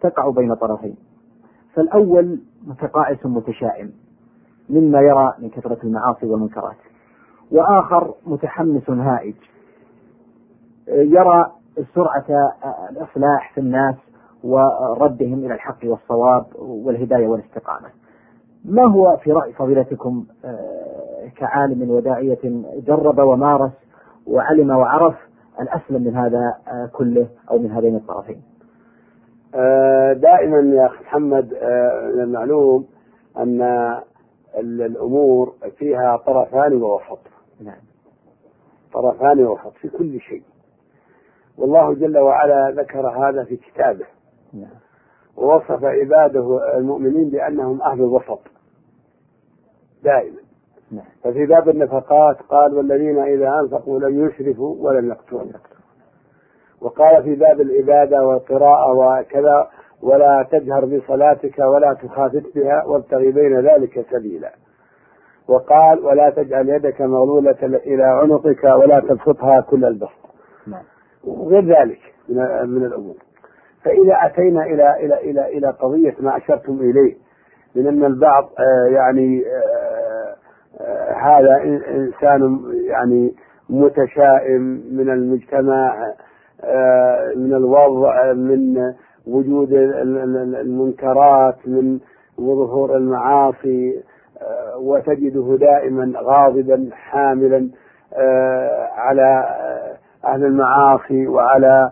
تقع 0.00 0.30
بين 0.30 0.54
طرفين. 0.54 0.96
فالأول 1.74 2.40
متقاعس 2.66 3.26
متشائم 3.26 3.92
مما 4.70 5.00
يرى 5.00 5.34
من 5.38 5.50
كثرة 5.50 5.78
المعاصي 5.84 6.26
والمنكرات. 6.26 6.76
وآخر 7.50 8.14
متحمس 8.26 8.90
هائج 8.90 9.34
يرى 10.88 11.52
سرعة 11.94 12.52
الإصلاح 12.90 13.54
في 13.54 13.60
الناس 13.60 13.94
وردهم 14.44 15.38
إلى 15.44 15.54
الحق 15.54 15.78
والصواب 15.84 16.46
والهداية 16.58 17.26
والاستقامة. 17.28 17.88
ما 18.64 18.82
هو 18.82 19.16
في 19.16 19.32
رأي 19.32 19.52
فضيلتكم 19.52 20.26
آه، 20.44 21.28
كعالم 21.36 21.90
وداعية 21.90 22.38
جرب 22.86 23.18
ومارس 23.18 23.72
وعلم 24.26 24.70
وعرف 24.70 25.14
الأسلم 25.60 26.02
من 26.02 26.16
هذا 26.16 26.54
آه، 26.68 26.90
كله 26.92 27.26
أو 27.50 27.58
من 27.58 27.70
هذين 27.70 27.96
الطرفين؟ 27.96 28.42
آه، 29.54 30.12
دائما 30.12 30.58
يا 30.58 30.86
أخي 30.86 31.04
محمد 31.04 31.44
من 32.14 32.20
المعلوم 32.20 32.86
أن 33.36 33.62
الأمور 34.58 35.54
فيها 35.78 36.16
طرفان 36.16 36.82
ووسط. 36.82 37.20
نعم. 37.60 37.80
طرفان 38.94 39.44
ووسط 39.44 39.72
في 39.80 39.88
كل 39.88 40.20
شيء. 40.20 40.42
والله 41.58 41.94
جل 41.94 42.18
وعلا 42.18 42.70
ذكر 42.70 43.08
هذا 43.08 43.44
في 43.44 43.56
كتابه. 43.56 44.06
نعم. 44.52 44.82
ووصف 45.36 45.84
عباده 45.84 46.76
المؤمنين 46.78 47.30
بأنهم 47.30 47.82
أهل 47.82 48.00
الوسط. 48.00 48.51
دائما 50.02 50.38
نعم. 50.92 51.04
ففي 51.24 51.46
باب 51.46 51.68
النفقات 51.68 52.36
قال 52.48 52.74
والذين 52.74 53.18
إذا 53.18 53.60
أنفقوا 53.62 54.00
لم 54.00 54.26
يسرفوا 54.26 54.76
ولم 54.78 55.08
يقتروا 55.08 55.42
وقال 56.80 57.22
في 57.22 57.34
باب 57.34 57.60
العبادة 57.60 58.26
والقراءة 58.26 58.92
وكذا 58.92 59.68
ولا 60.02 60.48
تجهر 60.50 60.84
بصلاتك 60.84 61.58
ولا 61.58 61.94
تخافت 61.94 62.54
بها 62.54 62.84
وابتغي 62.84 63.32
بين 63.32 63.60
ذلك 63.60 64.06
سبيلا 64.10 64.52
وقال 65.48 66.04
ولا 66.04 66.30
تجعل 66.30 66.68
يدك 66.68 67.00
مغلولة 67.00 67.56
إلى 67.62 68.04
عنقك 68.04 68.64
ولا 68.64 69.00
تبسطها 69.00 69.60
كل 69.60 69.84
البسط 69.84 70.22
نعم. 70.66 70.82
وغير 71.24 71.64
ذلك 71.64 72.00
من 72.28 72.36
من 72.68 72.84
الأمور 72.84 73.14
فإذا 73.84 74.14
أتينا 74.26 74.62
إلى 74.62 74.96
إلى 75.00 75.30
إلى 75.30 75.58
إلى 75.58 75.70
قضية 75.70 76.14
ما 76.20 76.36
أشرتم 76.36 76.72
إليه 76.80 77.16
من 77.74 77.86
أن 77.86 78.04
البعض 78.04 78.50
آه، 78.58 78.86
يعني 78.90 79.44
آه، 79.46 79.81
هذا 81.22 81.62
إنسان 81.90 82.60
يعني 82.86 83.34
متشائم 83.70 84.62
من 84.92 85.10
المجتمع 85.10 86.12
من 87.36 87.54
الوضع 87.54 88.32
من 88.32 88.92
وجود 89.26 89.72
المنكرات 90.60 91.56
من 91.66 91.98
وظهور 92.38 92.96
المعاصي 92.96 94.02
وتجده 94.76 95.56
دائما 95.60 96.12
غاضبا 96.16 96.88
حاملا 96.92 97.68
على 98.96 99.44
أهل 100.24 100.44
المعاصي 100.44 101.26
وعلى 101.26 101.90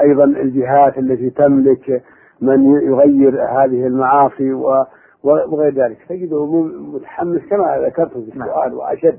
أيضا 0.00 0.24
الجهات 0.24 0.98
التي 0.98 1.30
تملك 1.30 2.02
من 2.40 2.74
يغير 2.74 3.42
هذه 3.42 3.86
المعاصي 3.86 4.52
وغير 5.24 5.74
ذلك 5.74 5.98
تجده 6.08 6.46
متحمس 6.64 7.40
كما 7.50 7.78
ذكرت 7.86 8.12
في 8.12 8.18
السؤال 8.18 8.74
وأشد 8.74 9.18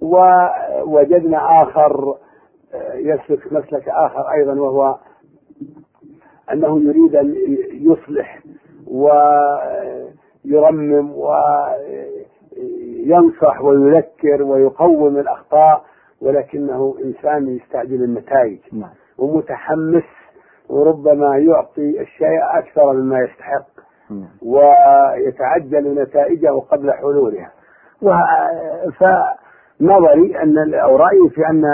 ووجدنا 0.00 1.62
آخر 1.62 2.14
يسلك 2.94 3.52
مسلك 3.52 3.88
آخر 3.88 4.32
أيضا 4.32 4.52
وهو 4.60 4.98
أنه 6.52 6.80
يريد 6.82 7.16
أن 7.16 7.34
يصلح 7.72 8.42
ويرمم 10.44 11.12
وينصح 13.04 13.62
ويذكر 13.62 14.42
ويقوم 14.42 15.18
الأخطاء 15.18 15.84
ولكنه 16.20 16.94
إنسان 17.04 17.48
يستعجل 17.56 18.04
النتائج 18.04 18.58
نعم. 18.72 18.90
ومتحمس 19.18 20.04
وربما 20.68 21.38
يعطي 21.38 22.00
الشيء 22.00 22.38
أكثر 22.58 22.92
مما 22.92 23.18
يستحق 23.20 23.66
نعم. 23.73 23.73
ويتعجل 24.42 26.02
نتائجه 26.02 26.60
قبل 26.70 26.92
حلولها. 26.92 27.52
فنظري 28.90 30.42
أن 30.42 30.74
أو 30.74 30.96
رأيي 30.96 31.30
في 31.30 31.46
أن 31.46 31.64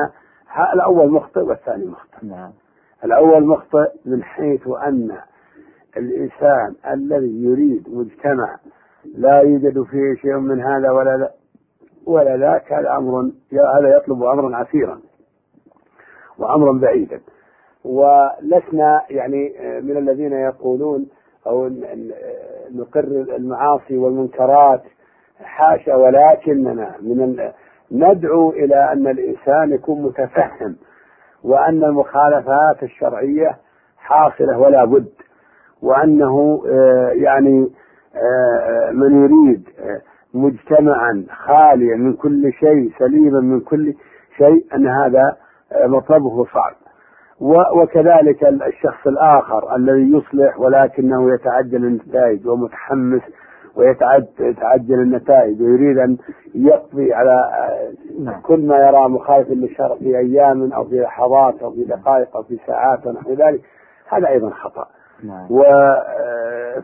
الأول 0.74 1.10
مخطئ 1.10 1.40
والثاني 1.40 1.86
مخطئ. 1.86 2.26
نعم. 2.26 2.52
الأول 3.04 3.44
مخطئ 3.46 3.90
من 4.04 4.22
حيث 4.22 4.68
أن 4.68 5.16
الإنسان 5.96 6.74
الذي 6.90 7.44
يريد 7.44 7.88
مجتمع 7.88 8.56
لا 9.14 9.40
يوجد 9.40 9.82
فيه 9.82 10.14
شيء 10.14 10.36
من 10.36 10.60
هذا 10.60 10.90
ولا 10.90 11.16
لا 11.16 11.30
ولا 12.06 12.36
ذاك 12.36 12.72
هذا 12.72 12.96
أمر 12.96 13.30
هذا 13.52 13.96
يطلب 13.96 14.22
أمرا 14.22 14.56
عسيرا 14.56 15.00
وأمرا 16.38 16.72
بعيدا. 16.72 17.20
ولسنا 17.84 19.02
يعني 19.10 19.54
من 19.80 19.96
الذين 19.96 20.32
يقولون 20.32 21.08
أو 21.46 21.68
نقر 22.74 23.04
المعاصي 23.36 23.98
والمنكرات 23.98 24.82
حاشا 25.42 25.94
ولكننا 25.94 26.94
من 27.00 27.50
ندعو 27.92 28.50
إلى 28.50 28.92
أن 28.92 29.06
الإنسان 29.06 29.72
يكون 29.72 30.02
متفهم 30.02 30.76
وأن 31.44 31.84
المخالفات 31.84 32.82
الشرعية 32.82 33.56
حاصلة 33.98 34.58
ولا 34.58 34.84
بد 34.84 35.12
وأنه 35.82 36.62
آه، 36.68 37.10
يعني 37.10 37.70
آه، 38.14 38.90
من 38.90 39.24
يريد 39.24 39.68
آه، 39.78 40.00
مجتمعا 40.34 41.26
خاليا 41.30 41.96
من 41.96 42.12
كل 42.12 42.52
شيء 42.52 42.92
سليما 42.98 43.40
من 43.40 43.60
كل 43.60 43.94
شيء 44.36 44.66
أن 44.74 44.86
هذا 44.86 45.36
مطلبه 45.84 46.44
صعب. 46.44 46.74
وكذلك 47.40 48.44
الشخص 48.44 49.06
الآخر 49.06 49.76
الذي 49.76 50.12
يصلح 50.12 50.60
ولكنه 50.60 51.34
يتعجل 51.34 51.84
النتائج 51.84 52.48
ومتحمس 52.48 53.22
ويتعجل 53.76 54.94
النتائج 54.94 55.62
ويريد 55.62 55.98
أن 55.98 56.16
يقضي 56.54 57.12
على 57.12 57.50
نعم. 58.20 58.40
كل 58.40 58.66
ما 58.66 58.76
يرى 58.78 59.08
مخالف 59.08 59.50
للشرع 59.50 59.96
في 59.96 60.18
أيام 60.18 60.72
أو 60.72 60.84
في 60.84 61.00
لحظات 61.00 61.62
أو 61.62 61.70
في 61.70 61.84
دقائق 61.84 62.36
أو 62.36 62.42
في 62.42 62.58
ساعات 62.66 63.06
ونحو 63.06 63.32
ذلك 63.32 63.60
هذا 64.08 64.28
أيضا 64.28 64.50
خطأ 64.50 64.86
نعم. 65.24 65.46
و 65.50 65.62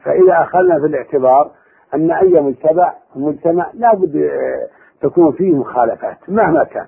فإذا 0.04 0.32
أخذنا 0.32 0.78
في 0.80 0.86
الاعتبار 0.86 1.50
أن 1.94 2.10
أي 2.10 2.40
مجتمع 2.40 2.94
مجتمع 3.16 3.70
لابد 3.74 4.30
تكون 5.02 5.32
فيه 5.32 5.54
مخالفات 5.54 6.18
مهما 6.28 6.64
كان 6.64 6.86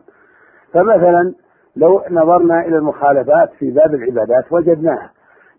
فمثلا 0.72 1.35
لو 1.79 2.03
نظرنا 2.11 2.61
إلى 2.61 2.77
المخالفات 2.77 3.51
في 3.59 3.71
باب 3.71 3.95
العبادات 3.95 4.53
وجدناها. 4.53 5.11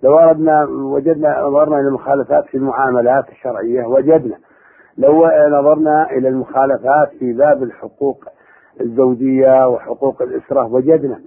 لو 0.04 0.20
أردنا 0.20 0.66
وجدنا 0.70 1.42
نظرنا 1.42 1.80
إلى 1.80 1.88
المخالفات 1.88 2.46
في 2.46 2.58
المعاملات 2.58 3.30
الشرعية 3.30 3.86
وجدنا. 3.86 4.36
لو 4.98 5.26
نظرنا 5.50 6.12
إلى 6.12 6.30
المخالفات 6.30 7.10
في 7.20 7.34
باب 7.34 7.64
الحقوق 7.64 8.26
الزوجية 8.82 9.68
وحقوق 9.68 10.22
الأسرة 10.22 10.74
وجدنا. 10.74 11.20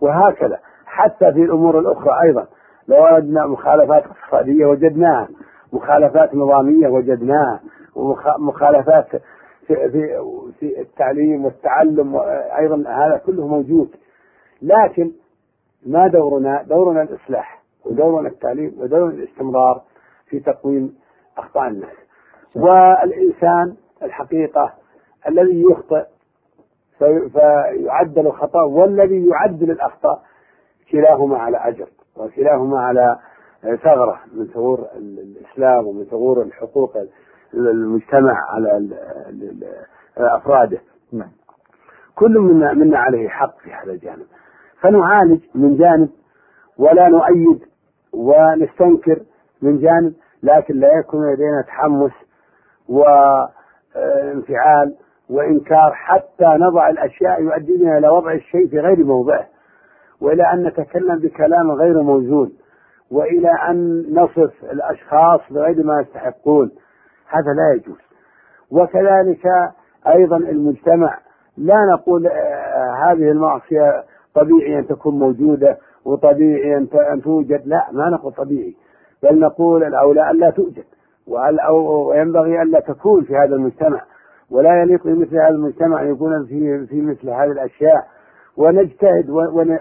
وهكذا. 0.00 0.58
حتى 0.86 1.32
في 1.32 1.42
الأمور 1.42 1.78
الأخرى 1.78 2.22
أيضا. 2.22 2.46
لو 2.88 3.04
أردنا 3.06 3.46
مخالفات 3.46 4.02
اقتصادية 4.04 4.66
وجدناها. 4.66 5.28
مخالفات 5.72 6.34
نظامية 6.34 6.88
وجدناها. 6.88 7.60
ومخالفات 7.96 9.06
في, 9.66 9.74
في, 9.90 10.18
في 10.60 10.80
التعليم 10.80 11.44
والتعلم 11.44 12.16
أيضا 12.58 12.84
هذا 12.88 13.20
كله 13.26 13.46
موجود. 13.46 13.88
لكن 14.62 15.12
ما 15.86 16.06
دورنا؟ 16.06 16.62
دورنا 16.62 17.02
الإصلاح 17.02 17.62
ودورنا 17.84 18.28
التعليم 18.28 18.74
ودورنا 18.78 19.14
الاستمرار 19.14 19.82
في 20.26 20.40
تقويم 20.40 20.98
أخطاء 21.38 21.68
الناس 21.68 21.96
والإنسان 22.56 23.76
الحقيقة 24.02 24.72
الذي 25.28 25.62
يخطئ 25.62 26.04
فيعدل 27.32 28.26
الخطأ 28.26 28.62
والذي 28.62 29.26
يعدل 29.26 29.70
الأخطاء 29.70 30.22
كلاهما 30.92 31.38
على 31.38 31.56
أجر 31.56 31.88
وكلاهما 32.16 32.80
على 32.80 33.18
ثغرة 33.62 34.20
من 34.32 34.46
ثغور 34.46 34.86
الإسلام 34.96 35.86
ومن 35.86 36.04
ثغور 36.04 36.42
الحقوق 36.42 36.96
المجتمع 37.54 38.34
على 38.50 38.88
أفراده. 40.16 40.80
نعم. 41.12 41.30
كل 42.14 42.38
منا, 42.38 42.72
منا 42.72 42.98
عليه 42.98 43.28
حق 43.28 43.58
في 43.58 43.72
هذا 43.72 43.92
الجانب. 43.92 44.26
فنعالج 44.82 45.40
من 45.54 45.76
جانب 45.76 46.08
ولا 46.78 47.08
نؤيد 47.08 47.64
ونستنكر 48.12 49.20
من 49.62 49.78
جانب 49.78 50.14
لكن 50.42 50.74
لا 50.74 50.98
يكون 50.98 51.32
لدينا 51.32 51.62
تحمس 51.62 52.12
وانفعال 52.88 54.94
وإنكار 55.30 55.92
حتى 55.94 56.44
نضع 56.44 56.88
الأشياء 56.88 57.42
يؤدي 57.42 57.76
بنا 57.76 57.98
إلى 57.98 58.08
وضع 58.08 58.32
الشيء 58.32 58.68
في 58.68 58.78
غير 58.78 59.04
موضعه. 59.04 59.46
وإلى 60.20 60.52
أن 60.52 60.66
نتكلم 60.66 61.18
بكلام 61.18 61.70
غير 61.70 62.02
موزون 62.02 62.52
وإلى 63.10 63.50
أن 63.68 64.06
نصف 64.10 64.64
الأشخاص 64.72 65.40
بغير 65.50 65.84
ما 65.84 66.00
يستحقون. 66.00 66.70
هذا 67.28 67.52
لا 67.52 67.72
يجوز. 67.74 67.98
وكذلك 68.70 69.46
أيضا 70.06 70.36
المجتمع 70.36 71.18
لا 71.56 71.84
نقول 71.84 72.26
آه، 72.26 72.94
هذه 73.04 73.30
المعصية 73.30 74.04
طبيعي 74.34 74.78
أن 74.78 74.86
تكون 74.86 75.18
موجودة 75.18 75.78
وطبيعي 76.04 76.76
أن 77.12 77.22
توجد. 77.22 77.62
لا 77.64 77.86
ما 77.92 78.08
نقول 78.08 78.32
طبيعي 78.32 78.74
بل 79.22 79.38
نقول 79.40 79.84
الأولى 79.84 80.30
ألا 80.30 80.50
توجد 80.50 80.84
وينبغي 81.26 82.62
ألا 82.62 82.80
تكون 82.80 83.24
في 83.24 83.36
هذا 83.36 83.54
المجتمع. 83.54 84.00
ولا 84.50 84.82
يليق 84.82 85.04
بمثل 85.04 85.36
هذا 85.36 85.48
المجتمع 85.48 86.02
أن 86.02 86.10
يكون 86.10 86.46
في 86.46 86.86
في 86.86 87.00
مثل 87.00 87.30
هذه 87.30 87.50
الأشياء. 87.52 88.06
ونجتهد 88.56 89.30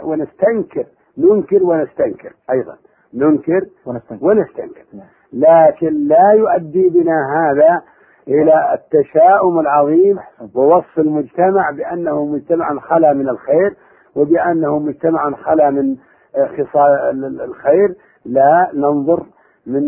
ونستنكر 0.04 0.86
ننكر 1.18 1.64
ونستنكر 1.64 2.34
أيضا. 2.52 2.76
ننكر 3.14 3.66
ونستنكر, 3.86 4.26
ونستنكر. 4.26 4.86
نعم. 4.94 5.08
لكن 5.34 6.08
لا 6.08 6.32
يؤدي 6.32 6.90
بنا 6.90 7.18
هذا 7.36 7.82
إلى 8.28 8.74
التشاؤم 8.74 9.60
العظيم 9.60 10.20
ووصف 10.56 11.00
المجتمع 11.00 11.72
بأنه 11.78 12.26
مجتمع 12.26 12.80
خلا 12.80 13.14
من 13.14 13.30
الخير. 13.30 13.76
وبأنه 14.20 14.80
مجتمع 14.80 15.32
خلا 15.32 15.70
من 15.70 15.96
خصال 16.58 17.42
الخير 17.42 17.96
لا 18.26 18.70
ننظر 18.74 19.24
من 19.68 19.84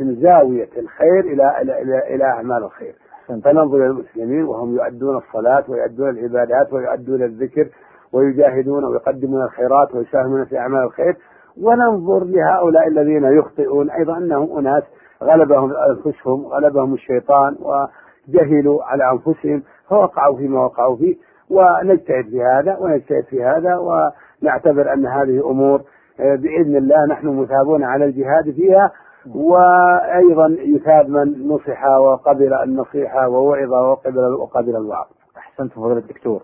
من 0.00 0.14
زاوية 0.20 0.68
الخير 0.78 1.20
إلى 1.20 1.62
إلى 1.62 1.82
إلى, 1.82 2.14
إلى 2.14 2.24
أعمال 2.24 2.64
الخير. 2.64 2.94
فننظر 3.28 3.76
إلى 3.76 3.86
المسلمين 3.86 4.44
وهم 4.44 4.74
يؤدون 4.74 5.16
الصلاة 5.16 5.64
ويؤدون 5.68 6.08
العبادات 6.08 6.72
ويؤدون 6.72 7.22
الذكر 7.22 7.68
ويجاهدون 8.12 8.84
ويقدمون 8.84 9.42
الخيرات 9.42 9.94
ويساهمون 9.94 10.44
في 10.44 10.58
أعمال 10.58 10.82
الخير. 10.82 11.16
وننظر 11.62 12.24
لهؤلاء 12.24 12.88
الذين 12.88 13.24
يخطئون 13.24 13.90
أيضا 13.90 14.18
أنهم 14.18 14.58
أناس 14.58 14.82
غلبهم 15.22 15.72
أنفسهم 15.90 16.46
غلبهم 16.46 16.94
الشيطان 16.94 17.56
وجهلوا 17.60 18.84
على 18.84 19.04
أنفسهم 19.12 19.62
فوقعوا 19.88 20.36
فيما 20.36 20.64
وقعوا 20.64 20.96
فيه. 20.96 21.16
ونجتهد 21.50 22.24
في 22.30 22.42
هذا 22.42 22.76
ونجتهد 22.80 23.24
في 23.24 23.44
هذا 23.44 23.76
ونعتبر 23.76 24.92
أن 24.92 25.06
هذه 25.06 25.50
أمور 25.50 25.82
آه، 26.20 26.36
بإذن 26.36 26.76
الله 26.76 27.06
نحن 27.06 27.26
مثابون 27.26 27.84
على 27.84 28.04
الجهاد 28.04 28.50
فيها 28.50 28.90
وأيضا 29.34 30.56
يثاب 30.60 31.08
من 31.08 31.48
نصح 31.48 31.84
وقبل 31.86 32.54
النصيحة 32.54 33.28
ووعظ 33.28 33.72
وقبل 33.72 34.18
وقبل 34.18 34.76
الوعظ. 34.76 35.06
أحسنت 35.36 35.72
فضيلة 35.72 35.98
الدكتور. 35.98 36.42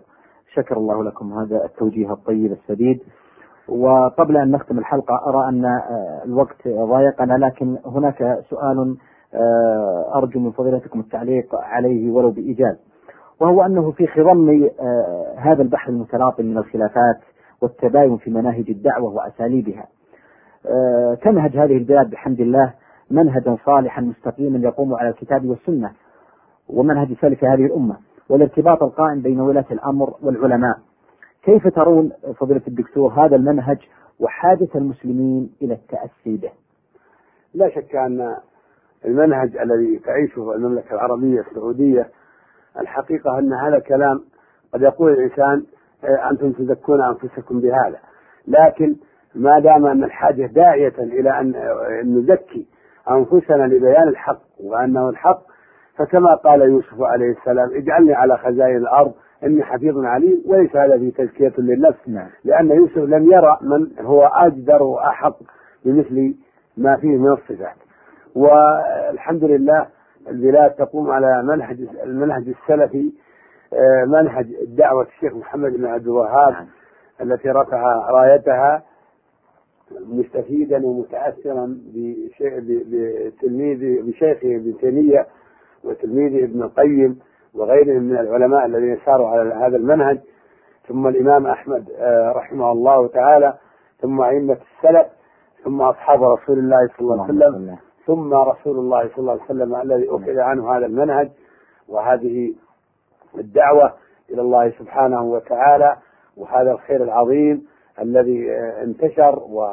شكر 0.54 0.76
الله 0.76 1.04
لكم. 1.04 1.32
هذا 1.32 1.64
التوجيه 1.64 2.12
الطيب 2.12 2.52
السديد. 2.52 3.00
وقبل 3.68 4.36
أن 4.36 4.50
نختم 4.50 4.78
الحلقة 4.78 5.20
أرى 5.26 5.48
أن 5.48 5.64
آه، 5.64 6.22
الوقت 6.24 6.68
ضايقنا 6.68 7.34
لكن 7.46 7.78
هناك 7.86 8.38
سؤال 8.50 8.96
آه، 9.34 10.12
أرجو 10.14 10.40
من 10.40 10.50
فضيلتكم 10.50 11.00
التعليق 11.00 11.54
عليه 11.54 12.10
ولو 12.10 12.30
بإيجاز. 12.30 12.76
وهو 13.40 13.62
أنه 13.62 13.90
في 13.90 14.06
خضم 14.06 14.68
آه، 14.80 15.34
هذا 15.36 15.62
البحر 15.62 15.90
المتلاطم 15.92 16.44
من 16.44 16.58
الخلافات 16.58 17.20
والتباين 17.60 18.16
في 18.16 18.30
مناهج 18.30 18.70
الدعوة 18.70 19.14
وأساليبها. 19.14 19.86
تنهج 21.22 21.56
هذه 21.56 21.76
البلاد 21.76 22.10
بحمد 22.10 22.40
الله 22.40 22.74
منهجا 23.10 23.56
صالحا 23.66 24.02
مستقيما 24.02 24.58
يقوم 24.58 24.94
على 24.94 25.08
الكتاب 25.08 25.44
والسنة 25.44 25.92
ومنهج 26.68 27.14
سلف 27.20 27.44
هذه 27.44 27.66
الأمة 27.66 27.96
والارتباط 28.28 28.82
القائم 28.82 29.20
بين 29.22 29.40
ولاة 29.40 29.64
الأمر 29.70 30.14
والعلماء. 30.22 30.78
كيف 31.42 31.68
ترون 31.68 32.12
فضيلة 32.38 32.62
الدكتور 32.68 33.12
هذا 33.12 33.36
المنهج 33.36 33.78
وحاجة 34.20 34.68
المسلمين 34.74 35.50
إلى 35.62 35.74
التأسي 35.74 36.36
به؟ 36.36 36.50
لا 37.54 37.68
شك 37.68 37.96
أن 37.96 38.36
المنهج 39.04 39.56
الذي 39.56 39.98
تعيشه 39.98 40.54
المملكة 40.54 40.94
العربية 40.94 41.40
السعودية 41.40 42.08
الحقيقة 42.80 43.38
أن 43.38 43.52
هذا 43.52 43.78
كلام 43.78 44.20
قد 44.74 44.82
يقول 44.82 45.12
الإنسان 45.12 45.64
إيه، 46.04 46.30
أنتم 46.30 46.52
تزكون 46.52 47.02
أنفسكم 47.02 47.60
بهذا. 47.60 47.98
لكن 48.48 48.96
ما 49.34 49.58
دام 49.58 49.86
أن 49.86 50.04
الحاجة 50.04 50.46
داعية 50.46 50.92
إلى 50.98 51.40
أن 51.40 51.54
نزكي 52.04 52.66
أنفسنا 53.10 53.62
لبيان 53.62 54.08
الحق 54.08 54.40
وأنه 54.60 55.08
الحق 55.08 55.42
فكما 55.96 56.34
قال 56.34 56.60
يوسف 56.60 57.00
عليه 57.00 57.30
السلام 57.32 57.70
اجعلني 57.74 58.14
على 58.14 58.38
خزائن 58.38 58.76
الأرض 58.76 59.12
إني 59.44 59.62
حفيظ 59.62 60.04
عليم 60.04 60.42
وليس 60.46 60.76
هذا 60.76 60.98
في 60.98 61.10
تزكية 61.10 61.52
للنفس. 61.58 61.98
نعم. 62.06 62.28
لأن 62.44 62.70
يوسف 62.70 62.98
لم 62.98 63.32
يرى 63.32 63.58
من 63.60 63.86
هو 64.00 64.26
أجدر 64.26 64.82
وأحق 64.82 65.36
بمثل 65.84 66.34
ما 66.76 66.96
فيه 66.96 67.16
من 67.16 67.28
الصفات. 67.32 67.76
والحمد 68.34 69.44
لله 69.44 69.86
البلاد 70.28 70.70
تقوم 70.70 71.10
على 71.10 71.42
منهج 71.42 71.76
المنهج 72.04 72.48
السلفي 72.48 73.12
آه، 73.72 74.04
منهج 74.04 74.46
دعوة 74.66 75.02
الشيخ 75.02 75.34
محمد 75.34 75.72
بن 75.72 75.86
عبد 75.86 76.06
الوهاب 76.06 76.52
نعم. 76.52 76.66
التي 77.20 77.48
رفع 77.48 78.10
رايتها 78.10 78.82
مستفيدا 80.00 80.86
ومتاثرا 80.86 81.78
بتلميذ 82.64 84.02
بشيخه 84.02 84.56
ابن 84.56 84.74
تيمية 84.80 85.26
وتلميذه 85.84 86.44
ابن 86.44 86.62
القيم 86.62 87.18
وغيرهم 87.54 88.02
من 88.02 88.16
العلماء 88.16 88.66
الذين 88.66 88.98
ساروا 89.06 89.28
على 89.28 89.54
هذا 89.54 89.76
المنهج. 89.76 90.18
ثم 90.88 91.06
الإمام 91.06 91.46
أحمد 91.46 91.90
آه، 91.98 92.32
رحمه 92.32 92.72
الله 92.72 93.08
تعالى. 93.08 93.54
ثم 94.00 94.20
أئمة 94.20 94.56
السلف. 94.76 95.06
ثم 95.64 95.80
أصحاب 95.82 96.22
رسول 96.22 96.58
الله 96.58 96.88
صلى 96.98 97.00
الله 97.00 97.24
عليه 97.24 97.34
وسلم. 97.34 97.76
ثم 98.06 98.34
رسول 98.34 98.78
الله 98.78 99.08
صلى 99.08 99.18
الله 99.18 99.32
عليه 99.32 99.42
وسلم 99.42 99.74
الذي 99.76 100.08
أخذ 100.10 100.38
عنه 100.38 100.76
هذا 100.76 100.86
المنهج 100.86 101.30
وهذه 101.88 102.54
الدعوة 103.38 103.94
إلى 104.30 104.40
الله 104.42 104.70
سبحانه 104.70 105.22
وتعالى 105.22 105.96
وهذا 106.36 106.72
الخير 106.72 107.02
العظيم 107.02 107.66
الذي 108.00 108.52
انتشر 108.56 109.38
و 109.38 109.68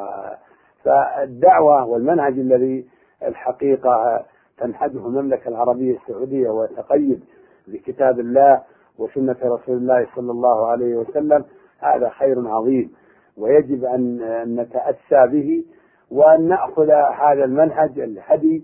فالدعوة 0.84 1.86
والمنهج 1.86 2.34
الذي 2.34 2.86
الحقيقة 3.24 4.26
تنهجه 4.58 5.08
المملكة 5.08 5.48
العربية 5.50 5.98
السعودية 5.98 6.50
وتقيد 6.50 7.24
بكتاب 7.68 8.20
الله 8.20 8.62
وسنة 9.00 9.36
رسول 9.44 9.78
الله 9.78 10.08
صلى 10.16 10.32
الله 10.32 10.68
عليه 10.68 10.96
وسلم 10.96 11.46
هذا 11.80 12.10
خير 12.10 12.48
عظيم. 12.48 12.92
ويجب 13.38 13.86
أن 13.86 14.20
نتأسى 14.60 15.28
به 15.32 15.64
وأن 16.12 16.48
نأخذ 16.48 16.92
هذا 17.22 17.46
المنهج 17.46 18.00
الهدي 18.00 18.64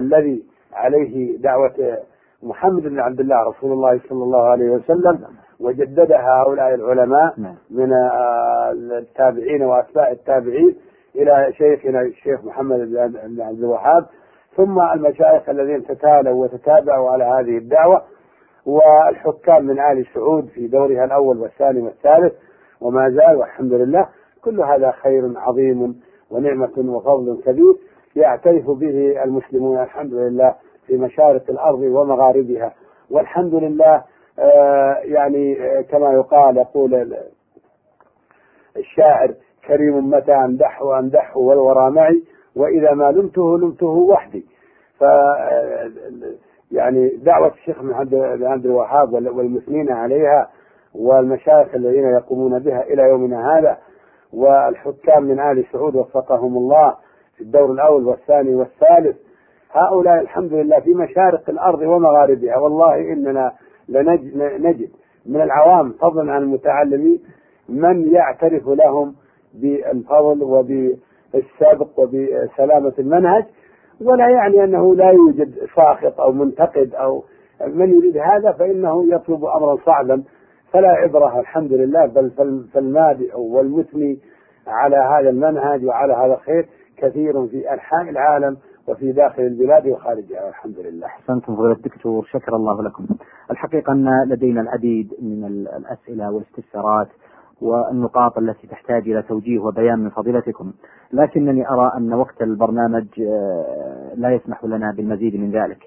الذي 0.00 0.42
عليه 0.72 1.38
دعوة 1.38 1.98
محمد 2.42 2.82
بن 2.82 3.00
عبد 3.00 3.20
الله 3.20 3.48
رسول 3.48 3.72
الله 3.72 4.00
صلى 4.08 4.22
الله 4.22 4.42
عليه 4.42 4.70
وسلم 4.70 5.18
وجددها 5.60 6.42
هؤلاء 6.42 6.74
العلماء 6.74 7.34
نعم. 7.38 7.54
من 7.70 7.92
التابعين 8.98 9.62
وأتباع 9.62 10.10
التابعين 10.10 10.76
إلى 11.14 11.52
شيخنا 11.52 12.00
الشيخ 12.00 12.44
محمد 12.44 12.78
بن 12.78 13.40
عبد 13.42 13.58
الوهاب 13.58 14.06
ثم 14.56 14.80
المشايخ 14.80 15.48
الذين 15.48 15.86
تتالوا 15.86 16.44
وتتابعوا 16.44 17.10
على 17.10 17.24
هذه 17.24 17.58
الدعوة 17.58 18.02
والحكام 18.66 19.64
من 19.64 19.80
آل 19.80 20.06
سعود 20.14 20.46
في 20.46 20.66
دورها 20.66 21.04
الأول 21.04 21.38
والثاني 21.38 21.80
والثالث 21.80 22.32
وما 22.80 23.10
زال 23.10 23.36
والحمد 23.36 23.72
لله 23.72 24.08
كل 24.44 24.60
هذا 24.60 24.90
خير 24.90 25.32
عظيم 25.36 26.00
ونعمة 26.30 26.72
وفضل 26.78 27.40
كبير 27.46 27.74
يعترف 28.16 28.70
به 28.70 29.22
المسلمون 29.24 29.82
الحمد 29.82 30.14
لله 30.14 30.54
في 30.86 30.96
مشارق 30.96 31.42
الأرض 31.50 31.78
ومغاربها. 31.80 32.74
والحمد 33.10 33.54
لله 33.54 34.02
آه 34.38 34.94
يعني 35.02 35.62
آه 35.62 35.80
كما 35.80 36.12
يقال 36.12 36.56
يقول 36.56 37.16
الشاعر 38.76 39.34
كريم 39.66 40.10
متى 40.10 40.32
أمدحه 40.32 40.98
أمدحه 40.98 41.38
والورى 41.38 41.90
معي 41.90 42.22
وإذا 42.56 42.92
ما 42.94 43.12
لمته 43.12 43.58
لمته 43.58 43.86
وحدي. 43.86 44.44
ف 44.98 45.04
يعني 46.72 47.08
دعوة 47.08 47.48
الشيخ 47.48 47.82
محمد 47.82 48.14
عبد 48.42 48.66
الوهاب 48.66 49.12
والمثنين 49.12 49.92
عليها 49.92 50.48
والمشايخ 50.94 51.74
الذين 51.74 52.04
يقومون 52.06 52.58
بها 52.58 52.82
إلى 52.82 53.02
يومنا 53.02 53.58
هذا 53.58 53.78
والحكام 54.32 55.24
من 55.24 55.40
آل 55.40 55.64
سعود 55.72 55.96
وفقهم 55.96 56.56
الله 56.56 56.94
في 57.36 57.40
الدور 57.40 57.72
الأول 57.72 58.06
والثاني 58.06 58.54
والثالث. 58.54 59.16
هؤلاء 59.72 60.20
الحمد 60.20 60.52
لله 60.52 60.80
في 60.80 60.94
مشارق 60.94 61.50
الأرض 61.50 61.80
ومغاربها. 61.80 62.56
والله 62.58 63.12
إننا 63.12 63.52
لنجد 63.88 64.90
من 65.26 65.40
العوام 65.40 65.92
فضلا 65.92 66.32
عن 66.32 66.42
المتعلمين 66.42 67.20
من 67.68 68.14
يعترف 68.14 68.68
لهم 68.68 69.14
بالفضل 69.54 70.42
وبالسبق 70.42 71.88
وبسلامة 72.00 72.92
المنهج. 72.98 73.44
ولا 74.04 74.28
يعني 74.28 74.64
أنه 74.64 74.94
لا 74.94 75.10
يوجد 75.10 75.54
ساخط 75.76 76.20
أو 76.20 76.32
منتقد 76.32 76.94
أو 76.94 77.24
من 77.66 77.94
يريد 77.94 78.16
هذا 78.16 78.52
فإنه 78.52 79.14
يطلب 79.14 79.44
أمرا 79.44 79.76
صعبا 79.86 80.22
فلا 80.72 80.88
عبرة 80.88 81.40
الحمد 81.40 81.72
لله 81.72 82.06
بل 82.06 82.30
فالمادئ 82.72 83.38
والمثني 83.40 84.18
على 84.66 84.96
هذا 84.96 85.30
المنهج 85.30 85.84
وعلى 85.84 86.12
هذا 86.12 86.34
الخير 86.34 86.68
كثير 86.96 87.46
في 87.46 87.72
أنحاء 87.72 88.10
العالم 88.10 88.56
وفي 88.88 89.12
داخل 89.12 89.42
البلاد 89.42 89.86
وخارجها 89.86 90.44
والحمد 90.44 90.78
لله. 90.78 91.06
أحسنتم 91.06 91.56
فضيلة 91.56 91.72
الدكتور 91.72 92.24
شكر 92.24 92.56
الله 92.56 92.82
لكم. 92.82 93.06
الحقيقة 93.50 93.92
أن 93.92 94.28
لدينا 94.28 94.60
العديد 94.60 95.14
من 95.22 95.44
الأسئلة 95.76 96.30
والاستفسارات 96.30 97.08
والنقاط 97.62 98.38
التي 98.38 98.66
تحتاج 98.66 99.08
إلى 99.08 99.22
توجيه 99.22 99.58
وبيان 99.58 99.98
من 99.98 100.10
فضيلتكم، 100.10 100.72
لكنني 101.12 101.68
أرى 101.68 101.92
أن 101.96 102.12
وقت 102.12 102.42
البرنامج 102.42 103.06
آه، 103.20 104.14
لا 104.14 104.30
يسمح 104.30 104.64
لنا 104.64 104.92
بالمزيد 104.96 105.36
من 105.36 105.50
ذلك. 105.50 105.78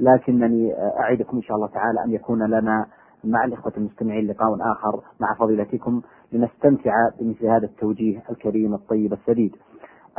لكنني 0.00 0.74
أعدكم 1.00 1.36
إن 1.36 1.42
شاء 1.42 1.56
الله 1.56 1.68
تعالى 1.68 2.04
أن 2.04 2.10
يكون 2.10 2.42
لنا 2.42 2.86
مع 3.26 3.44
الإخوة 3.44 3.72
المستمعين 3.76 4.26
لقاء 4.26 4.56
آخر 4.72 5.00
مع 5.20 5.34
فضيلتكم 5.34 6.02
لنستمتع 6.32 6.92
بمثل 7.20 7.46
هذا 7.46 7.64
التوجيه 7.66 8.22
الكريم 8.30 8.74
الطيب 8.74 9.12
السديد. 9.12 9.56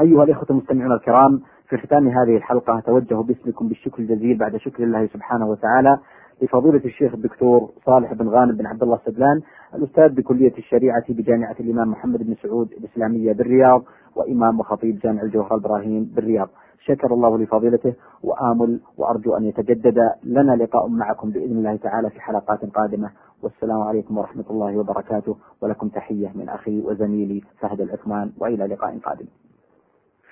أيها 0.02 0.24
الإخوة 0.24 0.46
المستمعون 0.50 0.91
الكرام 0.91 1.41
في 1.70 1.78
ختام 1.78 2.08
هذه 2.08 2.38
الحلقة 2.38 2.78
أتوجه 2.78 3.15
باسمكم 3.15 3.68
بالشكر 3.68 4.00
الجزيل 4.00 4.38
بعد 4.38 4.58
شكر 4.58 4.84
الله 4.84 5.08
سبحانه 5.08 5.48
وتعالى 5.48 5.98
لفضيلة 6.41 6.82
الشيخ 6.86 7.13
الدكتور 7.13 7.69
صالح 7.86 8.13
بن 8.13 8.28
غانم 8.30 8.58
بن 8.58 8.65
عبد 8.65 8.84
الله 8.84 8.95
السدلان 8.95 9.41
الأستاذ 9.76 10.10
بكلية 10.10 10.58
الشريعة 10.58 11.04
بجامعة 11.10 11.56
الإمام 11.60 11.91
محمد 11.91 12.24
بن 12.24 12.36
سعود 12.43 12.71
الإسلامية 12.71 13.34
بالرياض 13.34 13.84
وإمام 14.15 14.60
وخطيب 14.60 15.00
جامع 15.00 15.21
الجوهر 15.21 15.56
الإبراهيم 15.56 16.12
بالرياض. 16.15 16.50
شكر 16.80 17.13
الله 17.13 17.38
لفضيلته 17.38 17.93
وآمل 18.24 18.80
وأرجو 18.98 19.38
أن 19.38 19.43
يتجدد 19.43 19.98
لنا 20.24 20.56
لقاء 20.56 20.88
معكم 20.88 21.30
بإذن 21.30 21.58
الله 21.58 21.76
تعالى 21.76 22.10
في 22.10 22.21
حلقات 22.21 22.65
قادمة. 22.65 23.10
والسلام 23.43 23.82
عليكم 23.82 24.17
ورحمة 24.17 24.45
الله 24.50 24.78
وبركاته 24.78 25.36
ولكم 25.62 25.88
تحية 25.88 26.32
من 26.36 26.50
أخي 26.50 26.82
وزميلي 26.82 27.41
فهد 27.60 27.82
العثمان 27.82 28.32
وإلى 28.39 28.65
لقاء 28.65 28.98
قادم. 28.98 29.26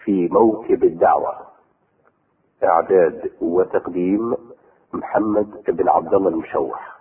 في 0.04 0.28
موكب 0.28 0.84
الدعوة 0.84 1.34
إعداد 2.64 3.32
وتقديم 3.42 4.36
محمد 4.94 5.64
بن 5.68 5.90
عبد 5.90 6.14
الله 6.14 6.30
المشوح 6.30 6.94